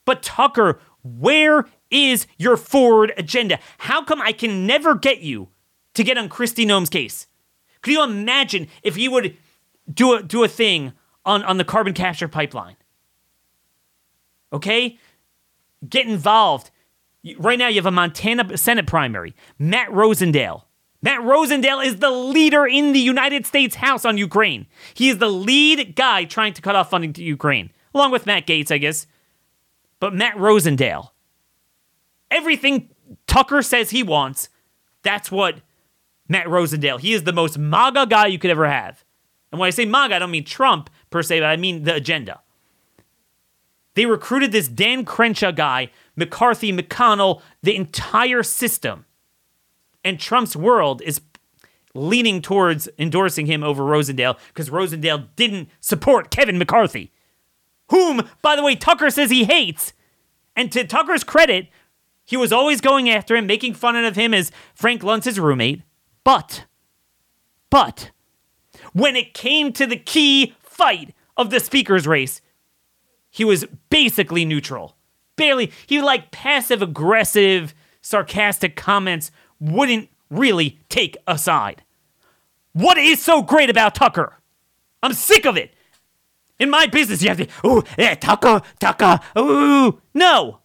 [0.04, 3.58] But Tucker, where is your forward agenda?
[3.78, 5.48] How come I can never get you
[5.94, 7.26] to get on Kristi Noem's case?
[7.82, 9.36] Could you imagine if he would
[9.92, 10.92] do a do a thing
[11.24, 12.76] on, on the carbon capture pipeline?
[14.52, 14.98] Okay?
[15.88, 16.70] Get involved.
[17.38, 19.34] Right now, you have a Montana Senate primary.
[19.58, 20.64] Matt Rosendale.
[21.02, 24.66] Matt Rosendale is the leader in the United States House on Ukraine.
[24.94, 28.46] He is the lead guy trying to cut off funding to Ukraine, along with Matt
[28.46, 29.06] Gaetz, I guess.
[29.98, 31.10] But Matt Rosendale,
[32.30, 32.88] everything
[33.26, 34.48] Tucker says he wants,
[35.02, 35.56] that's what
[36.28, 37.00] Matt Rosendale.
[37.00, 39.04] He is the most MAGA guy you could ever have.
[39.50, 41.96] And when I say MAGA, I don't mean Trump per se, but I mean the
[41.96, 42.41] agenda.
[43.94, 49.04] They recruited this Dan Crenshaw guy, McCarthy, McConnell, the entire system.
[50.04, 51.20] And Trump's world is
[51.94, 57.12] leaning towards endorsing him over Rosendale because Rosendale didn't support Kevin McCarthy,
[57.90, 59.92] whom, by the way, Tucker says he hates.
[60.56, 61.68] And to Tucker's credit,
[62.24, 65.82] he was always going after him, making fun of him as Frank Luntz's roommate.
[66.24, 66.64] But,
[67.68, 68.10] but,
[68.92, 72.40] when it came to the key fight of the speaker's race,
[73.32, 74.94] he was basically neutral.
[75.34, 81.82] Barely, he like passive aggressive, sarcastic comments wouldn't really take a side.
[82.74, 84.38] What is so great about Tucker?
[85.02, 85.74] I'm sick of it.
[86.60, 90.00] In my business, you have to, ooh, yeah, Tucker, Tucker, ooh.
[90.14, 90.60] No.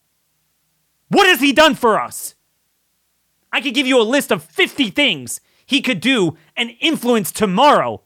[1.08, 2.36] What has he done for us?
[3.52, 8.02] I could give you a list of 50 things he could do and influence tomorrow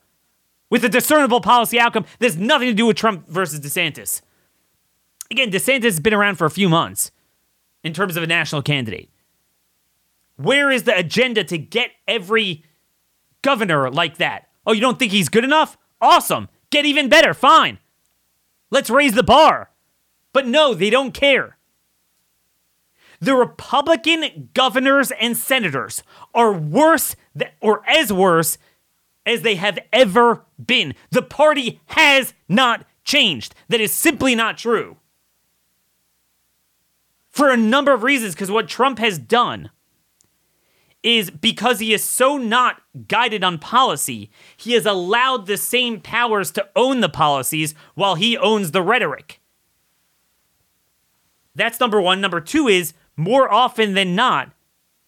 [0.69, 4.21] with a discernible policy outcome has nothing to do with Trump versus DeSantis.
[5.31, 7.09] Again, DeSantis has been around for a few months
[7.85, 9.09] in terms of a national candidate.
[10.35, 12.65] Where is the agenda to get every
[13.41, 14.49] governor like that?
[14.67, 15.77] Oh, you don't think he's good enough?
[16.01, 16.49] Awesome.
[16.69, 17.33] Get even better.
[17.33, 17.79] Fine.
[18.71, 19.71] Let's raise the bar.
[20.33, 21.57] But no, they don't care.
[23.21, 28.57] The Republican governors and senators are worse th- or as worse
[29.25, 30.93] as they have ever been.
[31.11, 33.55] The party has not changed.
[33.69, 34.97] That is simply not true
[37.31, 38.35] for a number of reasons.
[38.35, 39.71] Because what Trump has done
[41.03, 46.51] is because he is so not guided on policy, he has allowed the same powers
[46.51, 49.39] to own the policies while he owns the rhetoric.
[51.55, 52.21] That's number one.
[52.21, 54.51] Number two is more often than not,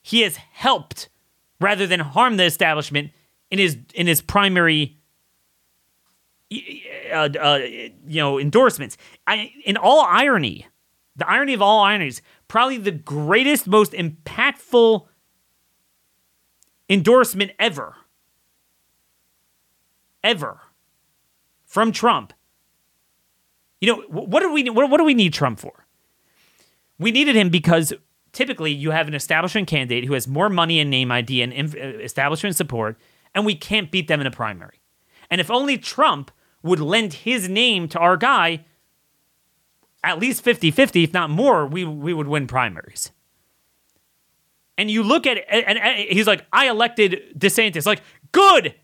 [0.02, 1.10] he has helped
[1.60, 3.12] rather than harmed the establishment
[3.50, 4.98] in his in his primary
[6.52, 8.98] uh, uh, you know endorsements.
[9.28, 10.68] I, in all irony,
[11.15, 15.06] the irony of all ironies, probably the greatest, most impactful
[16.89, 17.95] endorsement ever,
[20.23, 20.62] ever
[21.65, 22.34] from Trump.
[23.82, 25.86] You know, what do we what, what do we need Trump for?
[26.99, 27.93] We needed him because
[28.32, 31.80] typically you have an establishment candidate who has more money and name ID and uh,
[31.99, 32.97] establishment support,
[33.36, 34.82] and we can't beat them in a primary.
[35.30, 38.65] And if only Trump would lend his name to our guy,
[40.04, 43.12] at least 50 50, if not more, we, we would win primaries.
[44.78, 47.86] And you look at it, and, and he's like, I elected DeSantis.
[47.86, 48.76] Like, good.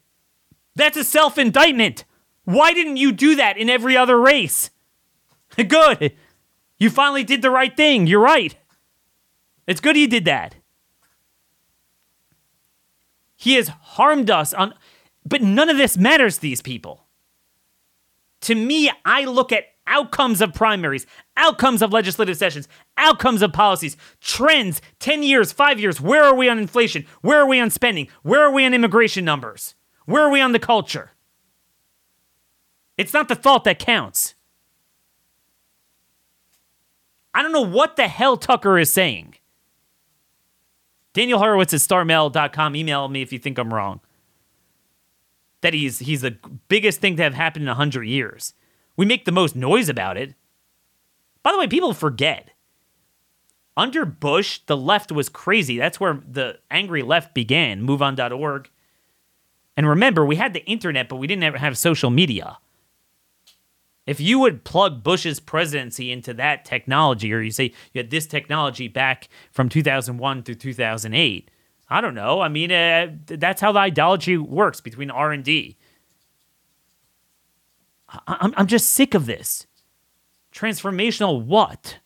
[0.75, 2.05] That's a self indictment.
[2.45, 4.69] Why didn't you do that in every other race?
[5.67, 6.13] good.
[6.77, 8.07] You finally did the right thing.
[8.07, 8.55] You're right.
[9.67, 10.55] It's good he did that.
[13.35, 14.73] He has harmed us on
[15.25, 17.05] but none of this matters to these people.
[18.41, 23.97] To me, I look at outcomes of primaries, outcomes of legislative sessions, outcomes of policies,
[24.21, 27.05] trends, 10 years, 5 years, where are we on inflation?
[27.21, 28.07] Where are we on spending?
[28.23, 29.75] Where are we on immigration numbers?
[30.05, 31.11] Where are we on the culture?
[32.97, 34.35] It's not the thought that counts.
[37.33, 39.35] I don't know what the hell Tucker is saying.
[41.13, 42.75] Daniel Horowitz at startmail.com.
[42.75, 44.01] Email me if you think I'm wrong.
[45.61, 48.53] That he's he's the biggest thing to have happened in 100 years.
[48.99, 50.35] We make the most noise about it.
[51.41, 52.49] By the way, people forget.
[53.77, 55.77] Under Bush, the left was crazy.
[55.77, 58.69] That's where the angry left began, moveon.org.
[59.77, 62.57] And remember, we had the internet, but we didn't ever have social media.
[64.05, 68.27] If you would plug Bush's presidency into that technology, or you say you had this
[68.27, 71.49] technology back from 2001 through 2008,
[71.89, 72.41] I don't know.
[72.41, 75.77] I mean, uh, that's how the ideology works between R and D.
[78.27, 79.67] I'm, I'm just sick of this.
[80.53, 81.99] Transformational what?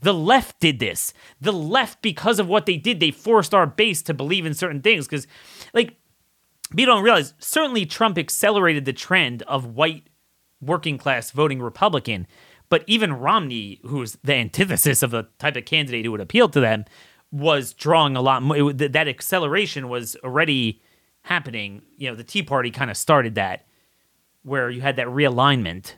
[0.00, 1.14] The left did this.
[1.40, 4.82] The left, because of what they did, they forced our base to believe in certain
[4.82, 5.06] things.
[5.06, 5.26] Because,
[5.72, 5.96] like,
[6.70, 10.08] people don't realize, certainly Trump accelerated the trend of white
[10.60, 12.26] working class voting Republican.
[12.68, 16.60] But even Romney, who's the antithesis of the type of candidate who would appeal to
[16.60, 16.84] them,
[17.30, 18.72] was drawing a lot more.
[18.72, 20.82] That acceleration was already
[21.22, 21.82] happening.
[21.96, 23.66] You know, the Tea Party kind of started that,
[24.42, 25.94] where you had that realignment.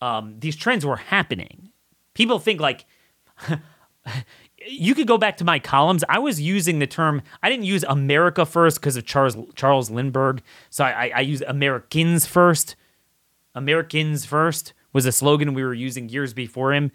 [0.00, 1.70] Um, these trends were happening.
[2.14, 2.84] People think like
[4.66, 6.04] you could go back to my columns.
[6.08, 7.22] I was using the term.
[7.42, 10.42] I didn't use America first because of Charles Charles Lindbergh.
[10.70, 12.76] So I, I, I use Americans first.
[13.54, 16.90] Americans first was a slogan we were using years before him.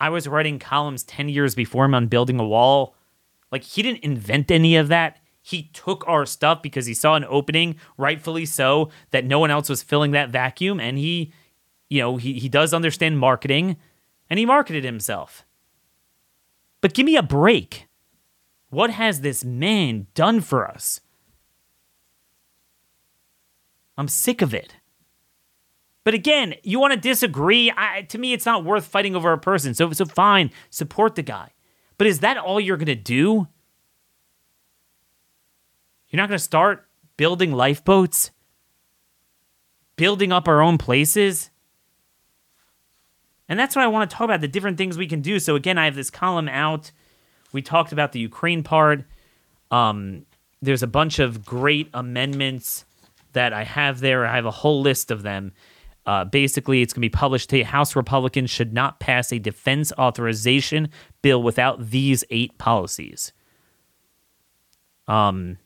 [0.00, 2.94] I was writing columns ten years before him on building a wall.
[3.50, 5.19] Like he didn't invent any of that.
[5.50, 9.68] He took our stuff because he saw an opening, rightfully so, that no one else
[9.68, 11.32] was filling that vacuum, and he,
[11.88, 13.76] you know, he he does understand marketing,
[14.28, 15.44] and he marketed himself.
[16.80, 17.88] But give me a break.
[18.68, 21.00] What has this man done for us?
[23.98, 24.76] I'm sick of it.
[26.04, 27.72] But again, you want to disagree?
[27.76, 29.74] I, to me, it's not worth fighting over a person.
[29.74, 31.50] So, so fine, support the guy.
[31.98, 33.48] But is that all you're going to do?
[36.10, 36.86] You're not going to start
[37.16, 38.30] building lifeboats?
[39.96, 41.50] Building up our own places?
[43.48, 45.40] And that's what I want to talk about the different things we can do.
[45.40, 46.92] So, again, I have this column out.
[47.52, 49.04] We talked about the Ukraine part.
[49.70, 50.26] Um,
[50.62, 52.84] there's a bunch of great amendments
[53.32, 54.26] that I have there.
[54.26, 55.52] I have a whole list of them.
[56.06, 57.62] Uh, basically, it's going to be published today.
[57.62, 60.88] House Republicans should not pass a defense authorization
[61.22, 63.32] bill without these eight policies.
[65.06, 65.58] Um,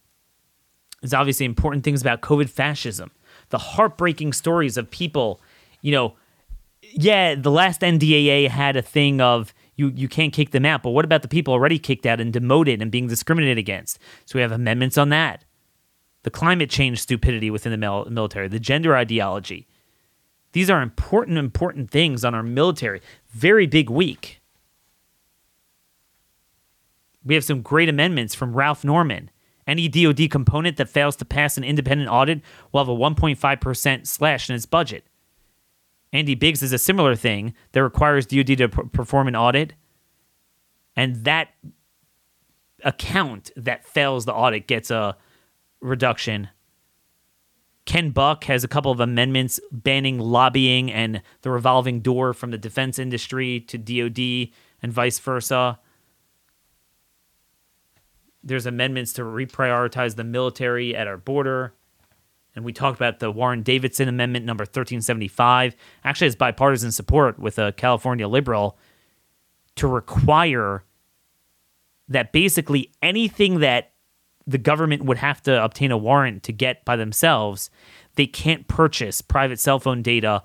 [1.04, 3.10] there's obviously important things about COVID fascism,
[3.50, 5.38] the heartbreaking stories of people,
[5.82, 6.16] you know,
[6.80, 10.92] yeah, the last NDAA had a thing of you you can't kick them out, but
[10.92, 13.98] what about the people already kicked out and demoted and being discriminated against?
[14.24, 15.44] So we have amendments on that.
[16.22, 19.68] The climate change stupidity within the mil- military, the gender ideology.
[20.52, 23.02] These are important, important things on our military.
[23.30, 24.40] Very big week.
[27.22, 29.28] We have some great amendments from Ralph Norman.
[29.66, 32.42] Any DoD component that fails to pass an independent audit
[32.72, 35.04] will have a 1.5% slash in its budget.
[36.12, 39.72] Andy Biggs is a similar thing that requires DoD to perform an audit,
[40.94, 41.48] and that
[42.84, 45.16] account that fails the audit gets a
[45.80, 46.48] reduction.
[47.84, 52.58] Ken Buck has a couple of amendments banning lobbying and the revolving door from the
[52.58, 54.52] defense industry to DoD
[54.82, 55.78] and vice versa.
[58.44, 61.74] There's amendments to reprioritize the military at our border
[62.54, 65.74] and we talked about the Warren Davidson Amendment number 1375.
[66.04, 68.78] Actually, has bipartisan support with a California liberal
[69.76, 70.84] to require
[72.08, 73.92] that basically anything that
[74.46, 77.70] the government would have to obtain a warrant to get by themselves,
[78.14, 80.42] they can't purchase private cell phone data,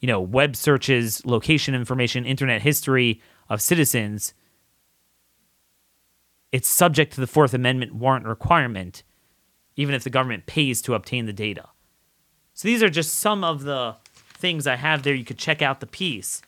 [0.00, 4.34] you know, web searches, location information, internet history of citizens.
[6.52, 9.02] It's subject to the Fourth Amendment warrant requirement
[9.76, 11.68] even if the government pays to obtain the data.
[12.54, 13.96] So these are just some of the
[14.34, 15.14] things I have there.
[15.14, 16.42] You could check out the piece.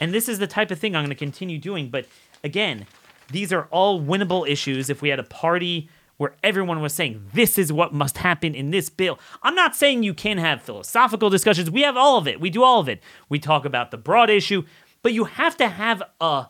[0.00, 1.90] And this is the type of thing I'm going to continue doing.
[1.90, 2.06] But
[2.42, 2.86] again,
[3.30, 7.58] these are all winnable issues if we had a party where everyone was saying this
[7.58, 9.18] is what must happen in this bill.
[9.42, 11.70] I'm not saying you can have philosophical discussions.
[11.70, 12.40] We have all of it.
[12.40, 13.02] We do all of it.
[13.28, 14.64] We talk about the broad issue,
[15.02, 16.46] but you have to have a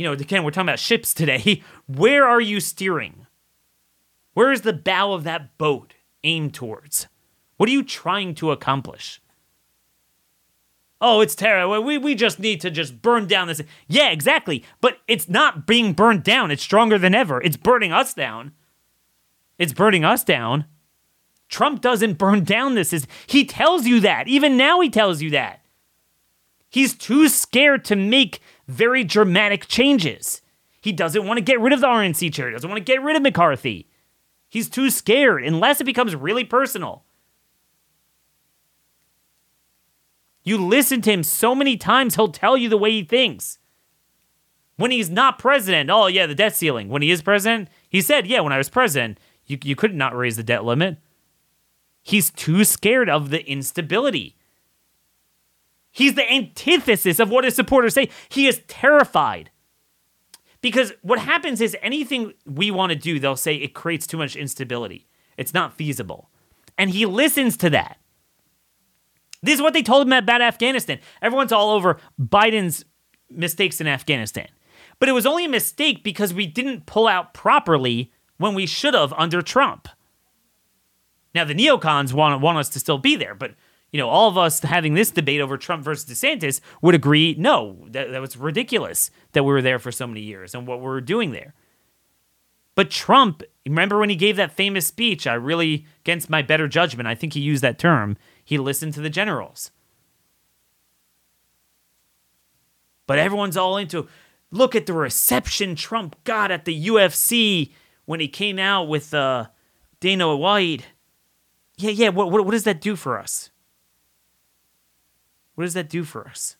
[0.00, 1.62] you know, again, we're talking about ships today.
[1.86, 3.26] Where are you steering?
[4.32, 5.92] Where is the bow of that boat
[6.24, 7.06] aimed towards?
[7.58, 9.20] What are you trying to accomplish?
[11.02, 11.82] Oh, it's terrible.
[11.82, 13.60] We, we just need to just burn down this.
[13.88, 14.64] Yeah, exactly.
[14.80, 16.50] But it's not being burned down.
[16.50, 17.42] It's stronger than ever.
[17.42, 18.52] It's burning us down.
[19.58, 20.64] It's burning us down.
[21.50, 22.94] Trump doesn't burn down this.
[22.94, 24.28] Is he tells you that.
[24.28, 25.60] Even now he tells you that.
[26.70, 28.40] He's too scared to make
[28.70, 30.42] very dramatic changes.
[30.80, 32.48] He doesn't want to get rid of the RNC chair.
[32.48, 33.88] He doesn't want to get rid of McCarthy.
[34.48, 37.04] He's too scared unless it becomes really personal.
[40.42, 43.58] You listen to him so many times, he'll tell you the way he thinks.
[44.76, 46.88] When he's not president, oh, yeah, the debt ceiling.
[46.88, 50.16] When he is president, he said, yeah, when I was president, you, you could not
[50.16, 50.96] raise the debt limit.
[52.02, 54.36] He's too scared of the instability.
[55.90, 58.10] He's the antithesis of what his supporters say.
[58.28, 59.50] He is terrified
[60.60, 64.36] because what happens is anything we want to do, they'll say it creates too much
[64.36, 65.08] instability.
[65.36, 66.30] It's not feasible.
[66.76, 67.98] And he listens to that.
[69.42, 71.00] This is what they told him about Afghanistan.
[71.22, 72.84] Everyone's all over Biden's
[73.30, 74.48] mistakes in Afghanistan.
[74.98, 78.94] But it was only a mistake because we didn't pull out properly when we should
[78.94, 79.88] have under Trump.
[81.34, 83.54] Now the neocons want want us to still be there, but
[83.92, 87.84] you know, all of us having this debate over Trump versus DeSantis would agree no,
[87.88, 90.86] that, that was ridiculous that we were there for so many years and what we
[90.86, 91.54] were doing there.
[92.74, 97.08] But Trump, remember when he gave that famous speech, I really, against my better judgment,
[97.08, 99.70] I think he used that term, he listened to the generals.
[103.06, 104.06] But everyone's all into
[104.52, 107.72] look at the reception Trump got at the UFC
[108.04, 109.48] when he came out with uh,
[109.98, 110.86] Dana White.
[111.76, 113.49] Yeah, yeah, what, what, what does that do for us?
[115.60, 116.56] What does that do for us?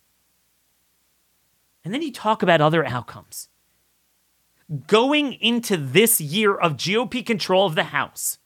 [1.83, 3.49] And then you talk about other outcomes.
[4.87, 8.41] Going into this year of GOP control of the House,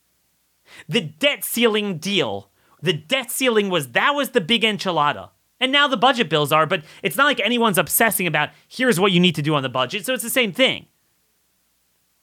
[0.88, 5.30] the debt ceiling deal, the debt ceiling was that was the big enchilada.
[5.58, 9.10] And now the budget bills are, but it's not like anyone's obsessing about here's what
[9.10, 10.06] you need to do on the budget.
[10.06, 10.86] So it's the same thing.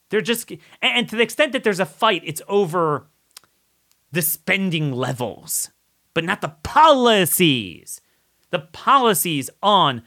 [0.08, 0.50] They're just,
[0.82, 3.08] and to the extent that there's a fight, it's over
[4.14, 5.70] the spending levels,
[6.14, 8.00] but not the policies.
[8.52, 10.04] The policies on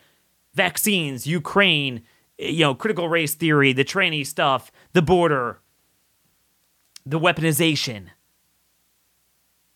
[0.55, 2.03] vaccines, Ukraine,
[2.39, 5.61] you know, critical race theory, the tranny stuff, the border,
[7.05, 8.09] the weaponization,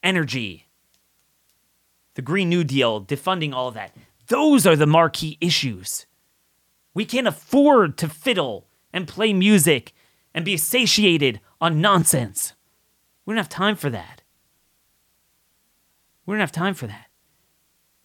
[0.03, 0.69] energy,
[2.15, 3.95] the Green New Deal, defunding all of that.
[4.29, 6.07] Those are the marquee issues.
[6.95, 9.93] We can't afford to fiddle and play music
[10.35, 12.55] and be satiated on nonsense.
[13.25, 14.23] We don't have time for that.
[16.27, 17.08] We don't have time for that.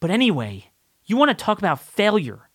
[0.03, 0.69] But anyway,
[1.05, 2.49] you want to talk about failure.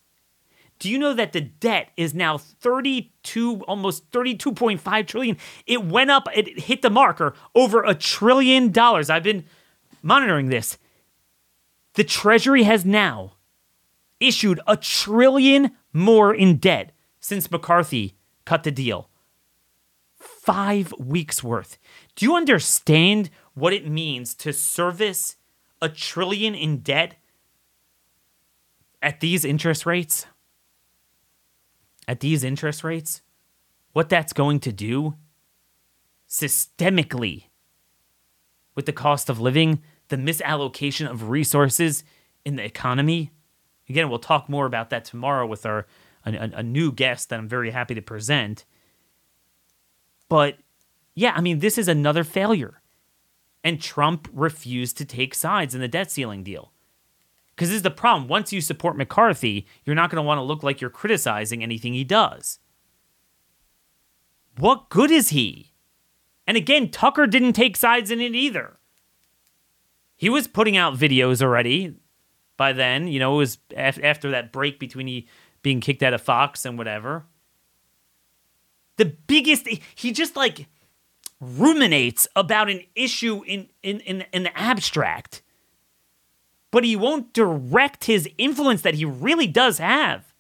[0.79, 5.39] Do you know that the debt is now 32 almost 32.5 trillion?
[5.65, 9.09] It went up, it hit the marker over a trillion dollars.
[9.09, 9.47] I've been
[10.03, 10.77] monitoring this.
[11.95, 13.37] The treasury has now
[14.21, 19.09] issued a trillion more in debt since McCarthy cut the deal
[20.19, 21.79] five weeks worth.
[22.15, 25.37] Do you understand what it means to service
[25.81, 27.15] a trillion in debt
[29.03, 30.27] at these interest rates?
[32.07, 33.23] At these interest rates?
[33.93, 35.17] What that's going to do
[36.29, 37.45] systemically
[38.75, 42.05] with the cost of living, the misallocation of resources
[42.45, 43.31] in the economy.
[43.89, 45.87] Again, we'll talk more about that tomorrow with our
[46.25, 48.65] a, a new guest that I'm very happy to present.
[50.29, 50.59] But
[51.15, 52.81] yeah, I mean, this is another failure.
[53.65, 56.73] And Trump refused to take sides in the debt ceiling deal.
[57.59, 58.29] Because this is the problem.
[58.29, 61.93] Once you support McCarthy, you're not going to want to look like you're criticizing anything
[61.93, 62.61] he does.
[64.57, 65.73] What good is he?
[66.47, 68.79] And again, Tucker didn't take sides in it either.
[70.17, 71.97] He was putting out videos already
[72.57, 73.09] by then.
[73.09, 75.29] You know, it was after that break between he
[75.63, 77.27] being kicked out of Fox and whatever
[78.99, 80.67] the biggest he just like
[81.41, 85.43] ruminates about an issue in in in, in the abstract
[86.71, 90.33] but he won't direct his influence that he really does have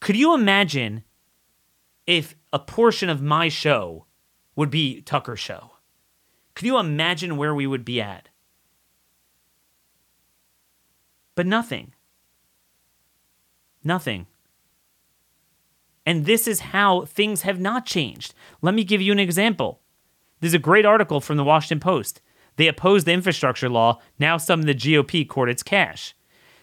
[0.00, 1.02] could you imagine
[2.06, 4.06] if a portion of my show
[4.54, 5.72] would be Tucker's show
[6.54, 8.28] could you imagine where we would be at
[11.34, 11.94] but nothing
[13.84, 14.26] nothing
[16.06, 18.32] and this is how things have not changed.
[18.62, 19.80] Let me give you an example.
[20.40, 22.22] There's a great article from the Washington Post.
[22.56, 24.00] They opposed the infrastructure law.
[24.18, 26.14] Now some of the GOP court its cash.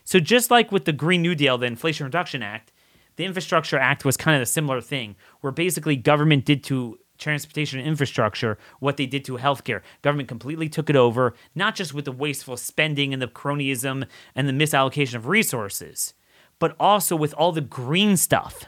[0.04, 2.72] So just like with the Green New Deal, the Inflation Reduction Act,
[3.16, 7.80] the Infrastructure Act was kind of a similar thing, where basically government did to transportation
[7.80, 9.82] and infrastructure what they did to healthcare.
[10.02, 14.50] Government completely took it over, not just with the wasteful spending and the cronyism and
[14.50, 16.14] the misallocation of resources,
[16.60, 18.66] but also with all the green stuff.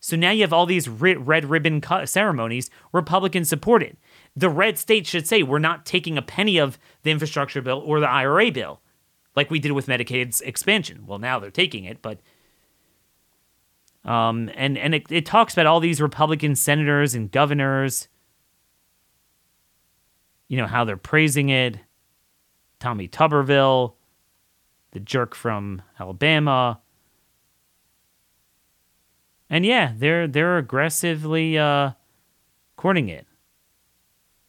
[0.00, 3.96] So now you have all these red ribbon ceremonies, Republican supported.
[4.34, 8.00] The red states should say, we're not taking a penny of the infrastructure bill or
[8.00, 8.80] the IRA bill,
[9.36, 11.06] like we did with Medicaid's expansion.
[11.06, 12.20] Well, now they're taking it, but.
[14.04, 18.08] Um, and and it, it talks about all these Republican senators and governors,
[20.48, 21.78] you know, how they're praising it.
[22.80, 23.94] Tommy Tuberville,
[24.90, 26.80] the jerk from Alabama,
[29.48, 31.92] and yeah, they're they're aggressively uh,
[32.74, 33.28] courting it,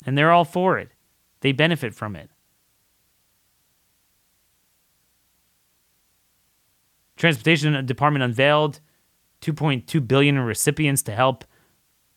[0.05, 0.91] and they're all for it.
[1.41, 2.29] They benefit from it.
[7.15, 8.79] Transportation Department unveiled
[9.41, 11.45] 2.2 billion in recipients to help,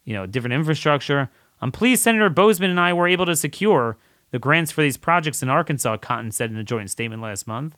[0.05, 1.21] you know, different infrastructure.
[1.21, 1.29] Um,
[1.61, 3.99] I'm pleased Senator Boozman and I were able to secure
[4.31, 7.77] the grants for these projects in Arkansas, Cotton said in a joint statement last month.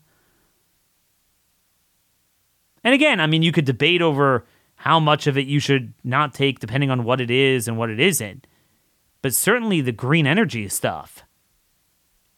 [2.82, 4.46] And again, I mean, you could debate over
[4.76, 7.90] how much of it you should not take depending on what it is and what
[7.90, 8.46] it isn't.
[9.22, 11.24] But certainly the green energy stuff.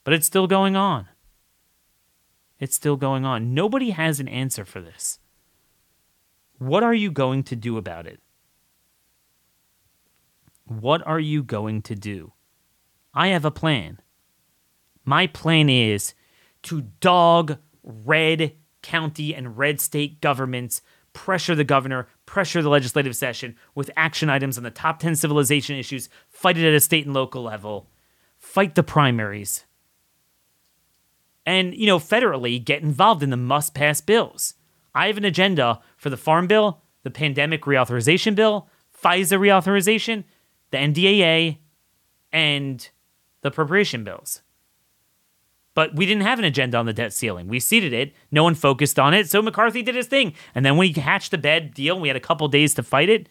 [0.05, 1.09] But it's still going on.
[2.59, 3.55] It's still going on.
[3.55, 5.18] Nobody has an answer for this.
[6.59, 8.20] What are you going to do about it?
[10.66, 12.33] What are you going to do?
[13.14, 14.01] I have a plan.
[15.05, 16.14] My plan is
[16.64, 23.57] to dog red county and red state governments, pressure the governor, pressure the legislative session
[23.74, 27.12] with action items on the top 10 civilization issues, fight it at a state and
[27.12, 27.91] local level,
[28.39, 29.64] fight the primaries.
[31.45, 34.55] And, you know, federally, get involved in the must pass bills.
[34.95, 38.68] I have an agenda for the Farm Bill, the Pandemic Reauthorization Bill,
[39.03, 40.22] FISA reauthorization,
[40.70, 41.59] the NDAA,
[42.33, 42.89] and
[43.41, 44.43] the appropriation bills.
[45.74, 47.48] But we didn't have an agenda on the debt ceiling.
[47.48, 48.12] We ceded it.
[48.30, 49.30] No one focused on it.
[49.30, 50.34] So McCarthy did his thing.
[50.54, 53.08] And then when he hatched the bed deal, we had a couple days to fight
[53.08, 53.28] it.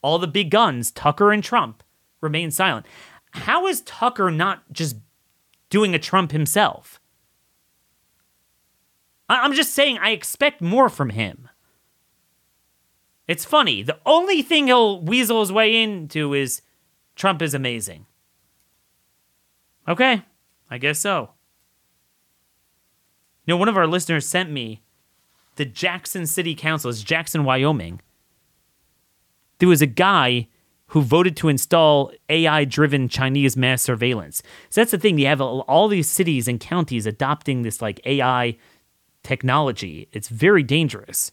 [0.00, 1.82] All the big guns, Tucker and Trump,
[2.20, 2.86] remained silent.
[3.32, 4.96] How is Tucker not just
[5.70, 6.98] doing a Trump himself?
[9.28, 11.48] I'm just saying, I expect more from him.
[13.28, 13.82] It's funny.
[13.82, 16.60] The only thing he'll weasel his way into is
[17.16, 18.06] Trump is amazing.
[19.88, 20.22] Okay,
[20.70, 21.30] I guess so.
[23.44, 24.82] You know, one of our listeners sent me
[25.56, 28.00] the Jackson City Council, it's Jackson, Wyoming.
[29.58, 30.48] There was a guy
[30.88, 34.42] who voted to install AI driven Chinese mass surveillance.
[34.68, 35.18] So that's the thing.
[35.18, 38.56] You have all these cities and counties adopting this like AI
[39.22, 40.08] technology.
[40.12, 41.32] It's very dangerous.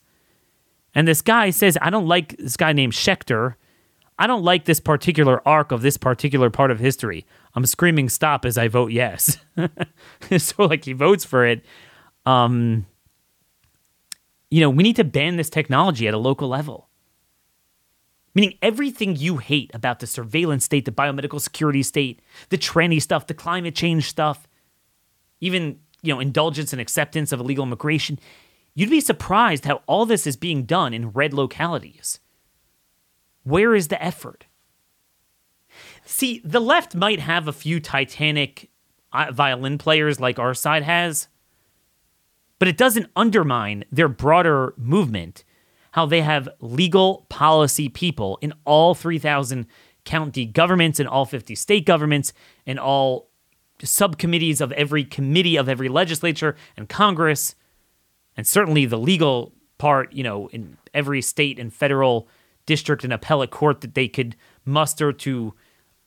[0.96, 3.56] And this guy says, I don't like this guy named Schechter.
[4.18, 7.26] I don't like this particular arc of this particular part of history.
[7.54, 9.38] I'm screaming stop as I vote yes.
[10.38, 11.66] so like he votes for it.
[12.26, 12.86] Um,
[14.50, 16.90] you know, we need to ban this technology at a local level.
[18.36, 23.28] Meaning everything you hate about the surveillance state, the biomedical security state, the tranny stuff,
[23.28, 24.48] the climate change stuff,
[25.42, 28.20] even, you know, indulgence and acceptance of illegal immigration,
[28.76, 32.20] you'd be surprised how all this is being done in red localities.
[33.44, 34.46] Where is the effort?
[36.06, 38.70] See, the left might have a few Titanic
[39.12, 41.28] uh, violin players like our side has,
[42.60, 45.44] but it doesn't undermine their broader movement,
[45.94, 49.66] how they have legal policy people in all 3,000
[50.06, 52.34] county governments and all 50 state governments
[52.66, 53.30] and all
[53.82, 57.56] subcommittees of every committee of every legislature and Congress,
[58.36, 62.28] and certainly the legal part, you know, in every state and federal
[62.66, 64.36] district and appellate court that they could
[64.66, 65.54] muster to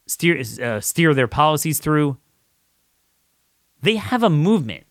[0.07, 2.19] steer uh, steer their policies through.
[3.81, 4.85] They have a movement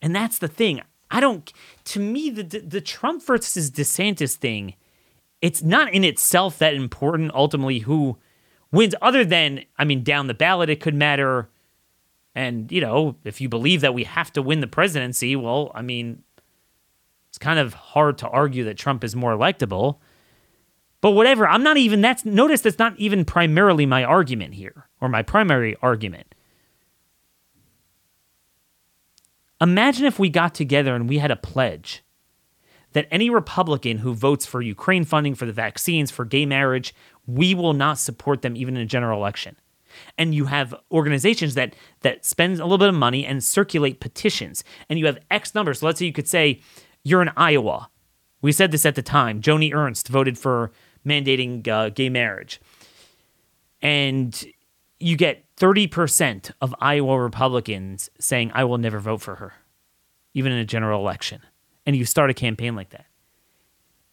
[0.00, 0.82] and that's the thing.
[1.10, 1.52] I don't.
[1.84, 4.74] To me, the the Trump versus DeSantis thing,
[5.40, 7.32] it's not in itself that important.
[7.34, 8.18] Ultimately, who
[8.70, 8.94] wins?
[9.00, 11.48] Other than, I mean, down the ballot, it could matter.
[12.34, 15.82] And you know, if you believe that we have to win the presidency, well, I
[15.82, 16.22] mean,
[17.28, 19.98] it's kind of hard to argue that Trump is more electable.
[21.00, 22.00] But whatever, I'm not even.
[22.00, 26.27] That's notice that's not even primarily my argument here, or my primary argument.
[29.60, 32.02] Imagine if we got together and we had a pledge
[32.92, 36.94] that any Republican who votes for Ukraine funding, for the vaccines, for gay marriage,
[37.26, 39.56] we will not support them even in a general election.
[40.16, 44.62] And you have organizations that that spend a little bit of money and circulate petitions,
[44.88, 45.80] and you have X numbers.
[45.80, 46.60] So let's say you could say
[47.02, 47.90] you're in Iowa.
[48.40, 49.40] We said this at the time.
[49.40, 50.70] Joni Ernst voted for
[51.04, 52.60] mandating uh, gay marriage,
[53.82, 54.44] and
[55.00, 59.54] you get 30% of Iowa Republicans saying, I will never vote for her,
[60.34, 61.42] even in a general election.
[61.84, 63.06] And you start a campaign like that.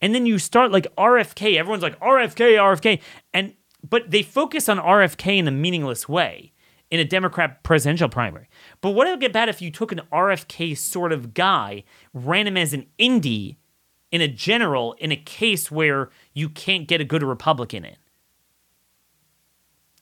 [0.02, 1.56] And then you start like RFK.
[1.58, 3.02] Everyone's like, RFK, RFK.
[3.34, 3.54] And
[3.88, 6.54] but they focus on RFK in a meaningless way
[6.90, 8.48] in a Democrat presidential primary.
[8.82, 11.84] But what would get bad if you took an RFK sort of guy,
[12.14, 13.58] ran him as an indie
[14.12, 17.96] in a general in a case where you can't get a good Republican in?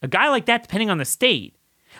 [0.04, 1.56] A guy like that, depending on the state,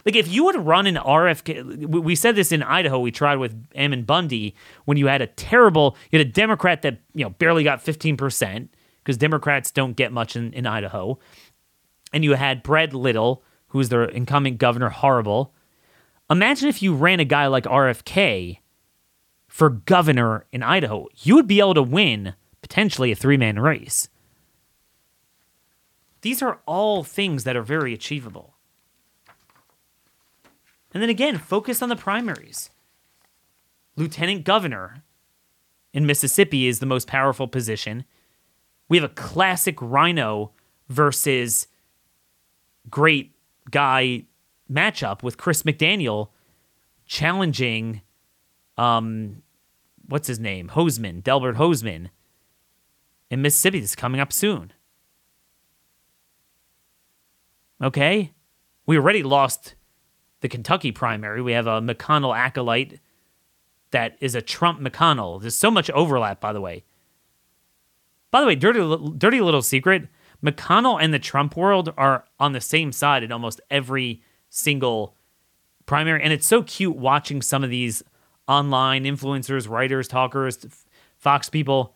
[0.06, 3.00] like if you would run an RFK, we said this in Idaho.
[3.00, 7.00] We tried with Ammon Bundy when you had a terrible, you had a Democrat that
[7.14, 8.74] you know barely got fifteen percent
[9.04, 11.18] because Democrats don't get much in, in Idaho,
[12.12, 15.54] and you had Brad Little, who's their incoming governor, horrible.
[16.30, 18.60] Imagine if you ran a guy like RFK
[19.48, 24.10] for governor in Idaho, you would be able to win potentially a three man race.
[26.24, 28.56] These are all things that are very achievable.
[30.94, 32.70] And then again, focus on the primaries.
[33.98, 35.04] Lieutenant governor
[35.92, 38.06] in Mississippi is the most powerful position.
[38.88, 40.52] We have a classic RINO
[40.88, 41.68] versus
[42.90, 43.36] great
[43.70, 44.24] guy
[44.72, 46.30] matchup with Chris McDaniel
[47.06, 48.02] challenging,
[48.78, 49.44] um,
[50.08, 50.70] what's his name?
[50.70, 52.12] Hosemann, Delbert Hosemann
[53.30, 53.82] in Mississippi.
[53.82, 54.72] This is coming up soon.
[57.84, 58.32] Okay?
[58.86, 59.76] We already lost
[60.42, 61.42] the Kentucky primary.
[61.42, 63.00] We have a McConnell acolyte
[63.92, 65.42] that is a Trump McConnell.
[65.42, 66.84] There's so much overlap, by the way.
[68.32, 68.80] By the way, dirty,
[69.18, 70.08] dirty little secret
[70.44, 75.16] McConnell and the Trump world are on the same side in almost every single
[75.86, 76.22] primary.
[76.22, 78.04] And it's so cute watching some of these
[78.48, 80.66] online influencers, writers, talkers,
[81.18, 81.96] Fox people.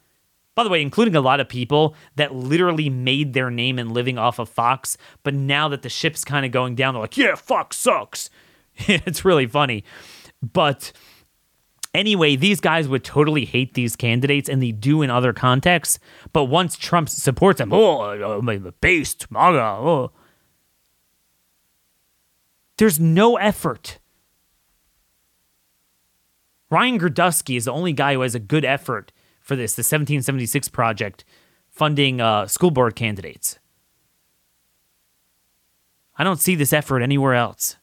[0.57, 4.17] By the way, including a lot of people that literally made their name and living
[4.17, 7.35] off of Fox, but now that the ship's kind of going down, they're like, yeah,
[7.35, 8.31] Fox sucks.
[8.77, 9.83] it's really funny.
[10.41, 10.91] But
[11.93, 15.99] Anyway, these guys would totally hate these candidates, and they do in other contexts.
[16.33, 20.11] But once Trump supports them, oh, the based MAGA, oh.
[22.77, 23.99] There's no effort.
[26.71, 29.11] Ryan Girdusky is the only guy who has a good effort
[29.47, 31.23] for this, the 1776 project,
[31.69, 33.59] funding uh, school board candidates.
[36.17, 37.77] I don't see this effort anywhere else.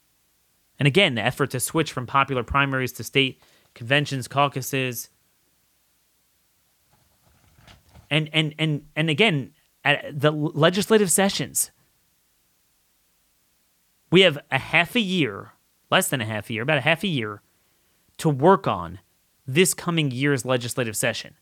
[0.78, 3.40] And again, the effort to switch from popular primaries to state
[3.72, 5.08] conventions, caucuses.
[8.10, 9.52] And and and and again,
[9.84, 11.70] at the legislative sessions,
[14.10, 15.52] we have a half a year,
[15.90, 17.40] less than a half a year, about a half a year
[18.18, 18.98] to work on
[19.46, 21.36] this coming year's legislative session.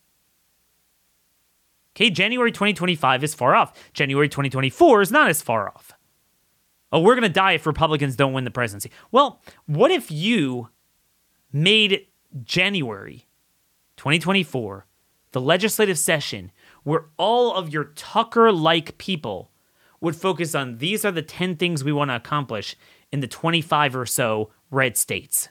[1.95, 3.73] Okay, January 2025 is far off.
[3.93, 5.93] January 2024 is not as far off.
[6.91, 8.91] Oh, we're going to die if Republicans don't win the presidency.
[9.11, 10.69] Well, what if you
[11.53, 12.07] made
[12.45, 13.27] January
[13.97, 14.87] 2024,
[15.33, 16.51] the legislative session
[16.83, 19.51] where all of your Tucker like people
[20.01, 22.77] would focus on these are the 10 things we want to accomplish
[23.11, 25.49] in the 25 or so red states.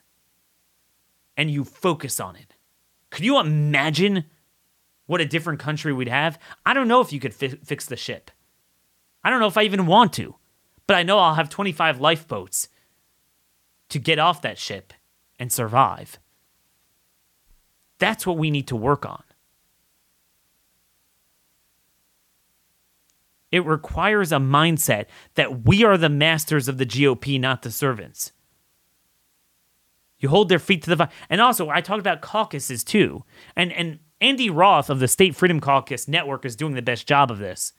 [1.38, 2.56] And you focus on it.
[3.10, 4.26] Could you imagine
[5.12, 6.40] what a different country we'd have?
[6.66, 8.32] I don't know if you could fi- fix the ship.
[9.26, 10.36] I don't know if I even want to,
[10.88, 12.70] but I know I'll have 25 lifeboats
[13.90, 14.94] to get off that ship
[15.38, 16.18] and survive.
[18.00, 19.22] That's what we need to work on.
[23.52, 28.32] It requires a mindset that we are the masters of the GOP, not the servants.
[30.20, 31.10] You hold their feet to the fire.
[31.30, 33.26] And also, I talked about caucuses too.
[33.58, 37.32] And and Andy Roth of the State Freedom Caucus Network is doing the best job
[37.32, 37.74] of this.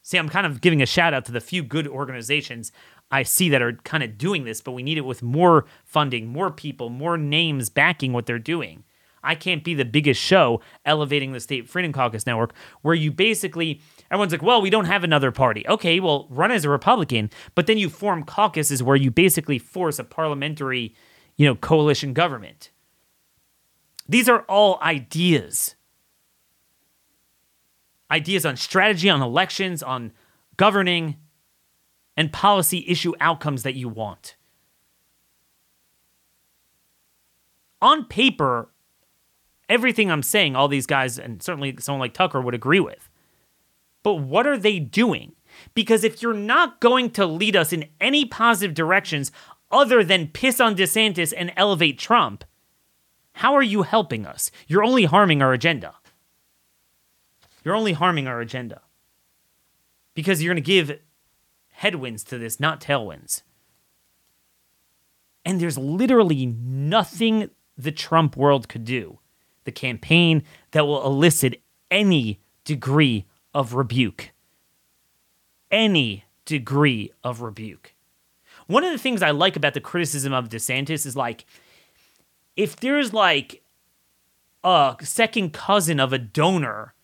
[0.00, 2.70] See, I'm kind of giving a shout out to the few good organizations
[3.10, 6.28] I see that are kind of doing this, but we need it with more funding,
[6.28, 8.84] more people, more names backing what they're doing.
[9.24, 13.80] I can't be the biggest show elevating the State Freedom Caucus Network, where you basically,
[14.10, 15.64] everyone's like, well, we don't have another party.
[15.68, 19.98] Okay, well, run as a Republican, but then you form caucuses where you basically force
[19.98, 20.94] a parliamentary,
[21.36, 22.70] you know, coalition government.
[24.12, 25.74] These are all ideas.
[28.10, 30.12] Ideas on strategy, on elections, on
[30.58, 31.16] governing,
[32.14, 34.36] and policy issue outcomes that you want.
[37.80, 38.68] On paper,
[39.70, 43.08] everything I'm saying, all these guys, and certainly someone like Tucker would agree with.
[44.02, 45.32] But what are they doing?
[45.72, 49.32] Because if you're not going to lead us in any positive directions
[49.70, 52.44] other than piss on DeSantis and elevate Trump,
[53.34, 54.50] how are you helping us?
[54.66, 55.94] You're only harming our agenda.
[57.64, 58.82] You're only harming our agenda.
[60.14, 60.98] Because you're going to give
[61.70, 63.42] headwinds to this, not tailwinds.
[65.44, 69.18] And there's literally nothing the Trump world could do
[69.64, 74.32] the campaign that will elicit any degree of rebuke.
[75.70, 77.94] Any degree of rebuke.
[78.66, 81.46] One of the things I like about the criticism of DeSantis is like,
[82.56, 83.62] if there's like
[84.64, 86.94] a second cousin of a donor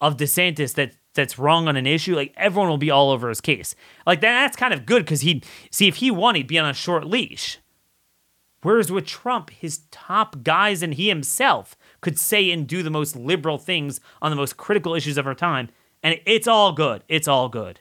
[0.00, 3.40] of DeSantis that that's wrong on an issue, like everyone will be all over his
[3.40, 3.74] case.
[4.06, 6.74] Like that's kind of good because he'd see if he won, he'd be on a
[6.74, 7.58] short leash.
[8.62, 13.14] Whereas with Trump, his top guys and he himself could say and do the most
[13.14, 15.68] liberal things on the most critical issues of our time,
[16.02, 17.04] and it's all good.
[17.06, 17.80] It's all good.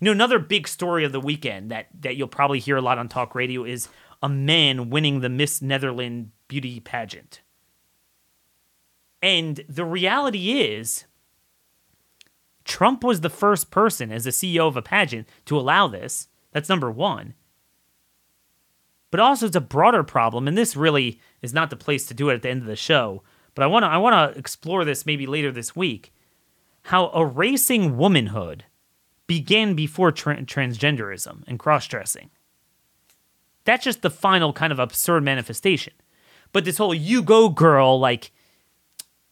[0.00, 2.98] You know, another big story of the weekend that that you'll probably hear a lot
[2.98, 3.88] on talk radio is
[4.26, 7.42] a man winning the Miss Netherland beauty pageant.
[9.22, 11.04] And the reality is,
[12.64, 16.28] Trump was the first person as a CEO of a pageant to allow this.
[16.52, 17.34] That's number one
[19.16, 20.46] but also it's a broader problem.
[20.46, 22.76] And this really is not the place to do it at the end of the
[22.76, 23.22] show.
[23.54, 26.12] But I want to I want to explore this maybe later this week.
[26.82, 28.64] How erasing womanhood
[29.26, 32.30] began before tra- transgenderism and cross dressing.
[33.66, 35.92] That's just the final kind of absurd manifestation.
[36.52, 38.32] But this whole you go girl, like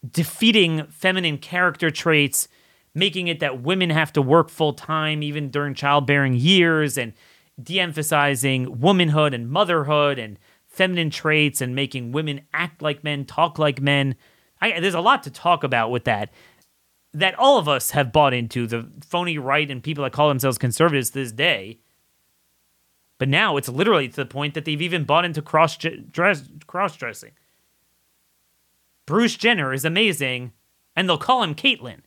[0.09, 2.49] defeating feminine character traits,
[2.95, 7.15] making it that women have to work full time even during childbearing years, and
[7.63, 13.59] de emphasizing womanhood and motherhood and feminine traits and making women act like men, talk
[13.59, 14.17] like men.
[14.61, 16.31] I, there's a lot to talk about with that
[17.15, 20.59] that all of us have bought into the phony right and people that call themselves
[20.59, 21.79] conservatives this day.
[23.19, 26.97] But now it's literally to the point that they've even bought into cross dress cross
[26.97, 27.33] dressing.
[29.07, 30.53] Bruce Jenner is amazing,
[30.97, 32.01] and they'll call him Caitlyn.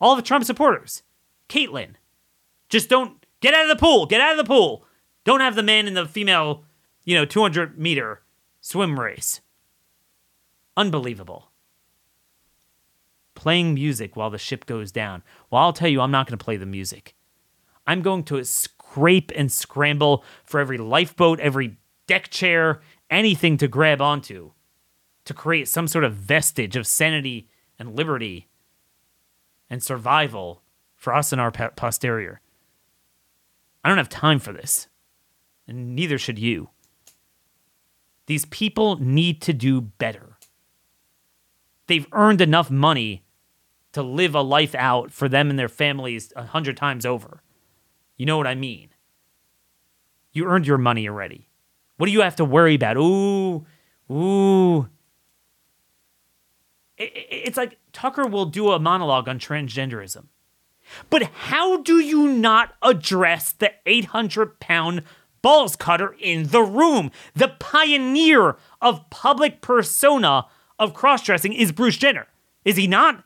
[0.00, 1.02] All the Trump supporters,
[1.48, 1.94] Caitlyn.
[2.68, 4.06] Just don't get out of the pool.
[4.06, 4.84] Get out of the pool.
[5.24, 6.64] Don't have the man in the female,
[7.04, 8.22] you know, 200 meter
[8.60, 9.40] swim race.
[10.76, 11.48] Unbelievable
[13.38, 15.22] playing music while the ship goes down.
[15.48, 17.14] Well, I'll tell you, I'm not going to play the music.
[17.86, 18.36] I'm going to
[18.90, 21.76] scrape and scramble for every lifeboat, every
[22.06, 22.80] deck chair,
[23.10, 24.52] anything to grab onto
[25.24, 28.48] to create some sort of vestige of sanity and liberty
[29.68, 30.62] and survival
[30.96, 32.40] for us and our posterior.
[33.84, 34.88] I don't have time for this,
[35.66, 36.70] and neither should you.
[38.26, 40.38] These people need to do better.
[41.86, 43.22] They've earned enough money
[43.92, 47.42] to live a life out for them and their families a hundred times over.
[48.18, 48.90] You know what I mean?
[50.32, 51.48] You earned your money already.
[51.96, 52.96] What do you have to worry about?
[52.96, 53.64] Ooh,
[54.10, 54.88] ooh.
[56.98, 60.26] It's like Tucker will do a monologue on transgenderism.
[61.10, 65.02] But how do you not address the 800 pound
[65.42, 67.10] balls cutter in the room?
[67.34, 70.46] The pioneer of public persona
[70.78, 72.26] of cross dressing is Bruce Jenner.
[72.64, 73.24] Is he not?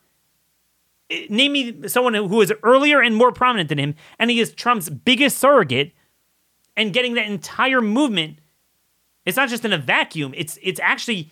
[1.28, 4.90] Name me someone who is earlier and more prominent than him, and he is Trump's
[4.90, 5.92] biggest surrogate,
[6.76, 8.38] and getting that entire movement.
[9.24, 10.34] It's not just in a vacuum.
[10.36, 11.30] It's it's actually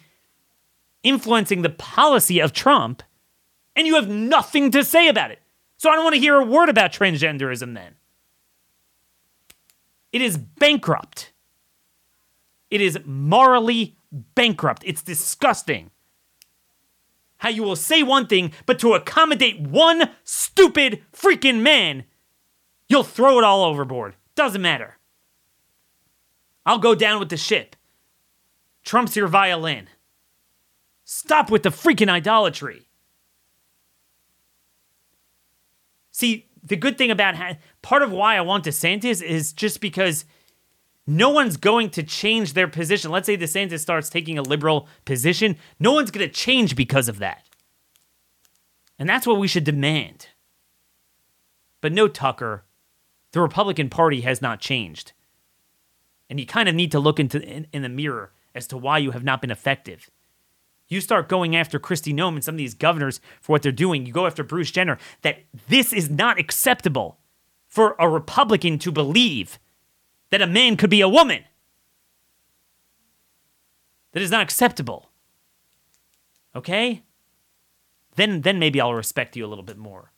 [1.02, 3.02] influencing the policy of Trump,
[3.74, 5.40] and you have nothing to say about it.
[5.76, 7.94] So I don't want to hear a word about transgenderism then.
[10.12, 11.32] It is bankrupt.
[12.70, 14.82] It is morally bankrupt.
[14.84, 15.90] It's disgusting
[17.40, 22.04] how you will say one thing, but to accommodate one stupid freaking man,
[22.88, 24.14] you'll throw it all overboard.
[24.34, 24.98] Doesn't matter.
[26.64, 27.76] I'll go down with the ship.
[28.84, 29.88] Trump's your violin.
[31.04, 32.86] Stop with the freaking idolatry.
[36.10, 40.26] See, the good thing about ha- part of why I want DeSantis is just because
[41.10, 43.10] no one's going to change their position.
[43.10, 45.56] Let's say DeSantis starts taking a liberal position.
[45.80, 47.44] No one's going to change because of that.
[48.96, 50.28] And that's what we should demand.
[51.80, 52.64] But no, Tucker,
[53.32, 55.12] the Republican Party has not changed.
[56.28, 58.98] And you kind of need to look into in, in the mirror as to why
[58.98, 60.10] you have not been effective.
[60.86, 64.06] You start going after Kristi Noem and some of these governors for what they're doing.
[64.06, 64.98] You go after Bruce Jenner.
[65.22, 65.38] That
[65.68, 67.18] this is not acceptable
[67.66, 69.58] for a Republican to believe
[70.30, 71.44] that a man could be a woman.
[74.12, 75.10] That is not acceptable.
[76.54, 77.02] Okay?
[78.16, 80.12] Then then maybe I'll respect you a little bit more.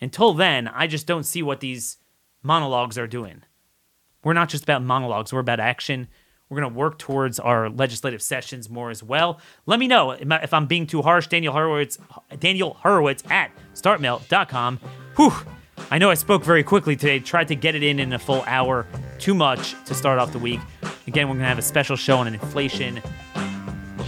[0.00, 1.96] Until then, I just don't see what these
[2.42, 3.42] monologues are doing.
[4.22, 6.08] We're not just about monologues, we're about action.
[6.48, 9.38] We're going to work towards our legislative sessions more as well.
[9.66, 11.26] Let me know if I'm being too harsh.
[11.26, 11.98] Daniel Horowitz,
[12.38, 14.78] Daniel Horowitz at startmail.com.
[15.16, 15.32] Whew.
[15.90, 18.44] I know I spoke very quickly today, tried to get it in in a full
[18.46, 18.86] hour.
[19.18, 20.60] Too much to start off the week.
[21.06, 23.00] Again, we're going to have a special show on inflation,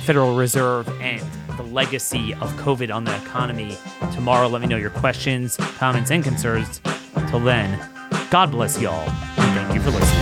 [0.05, 1.23] Federal Reserve, and
[1.57, 3.79] the legacy of COVID on the economy
[4.13, 4.47] tomorrow.
[4.49, 6.81] Let me know your questions, comments, and concerns.
[7.29, 7.79] Till then,
[8.31, 9.09] God bless y'all.
[9.37, 10.20] Thank you for listening.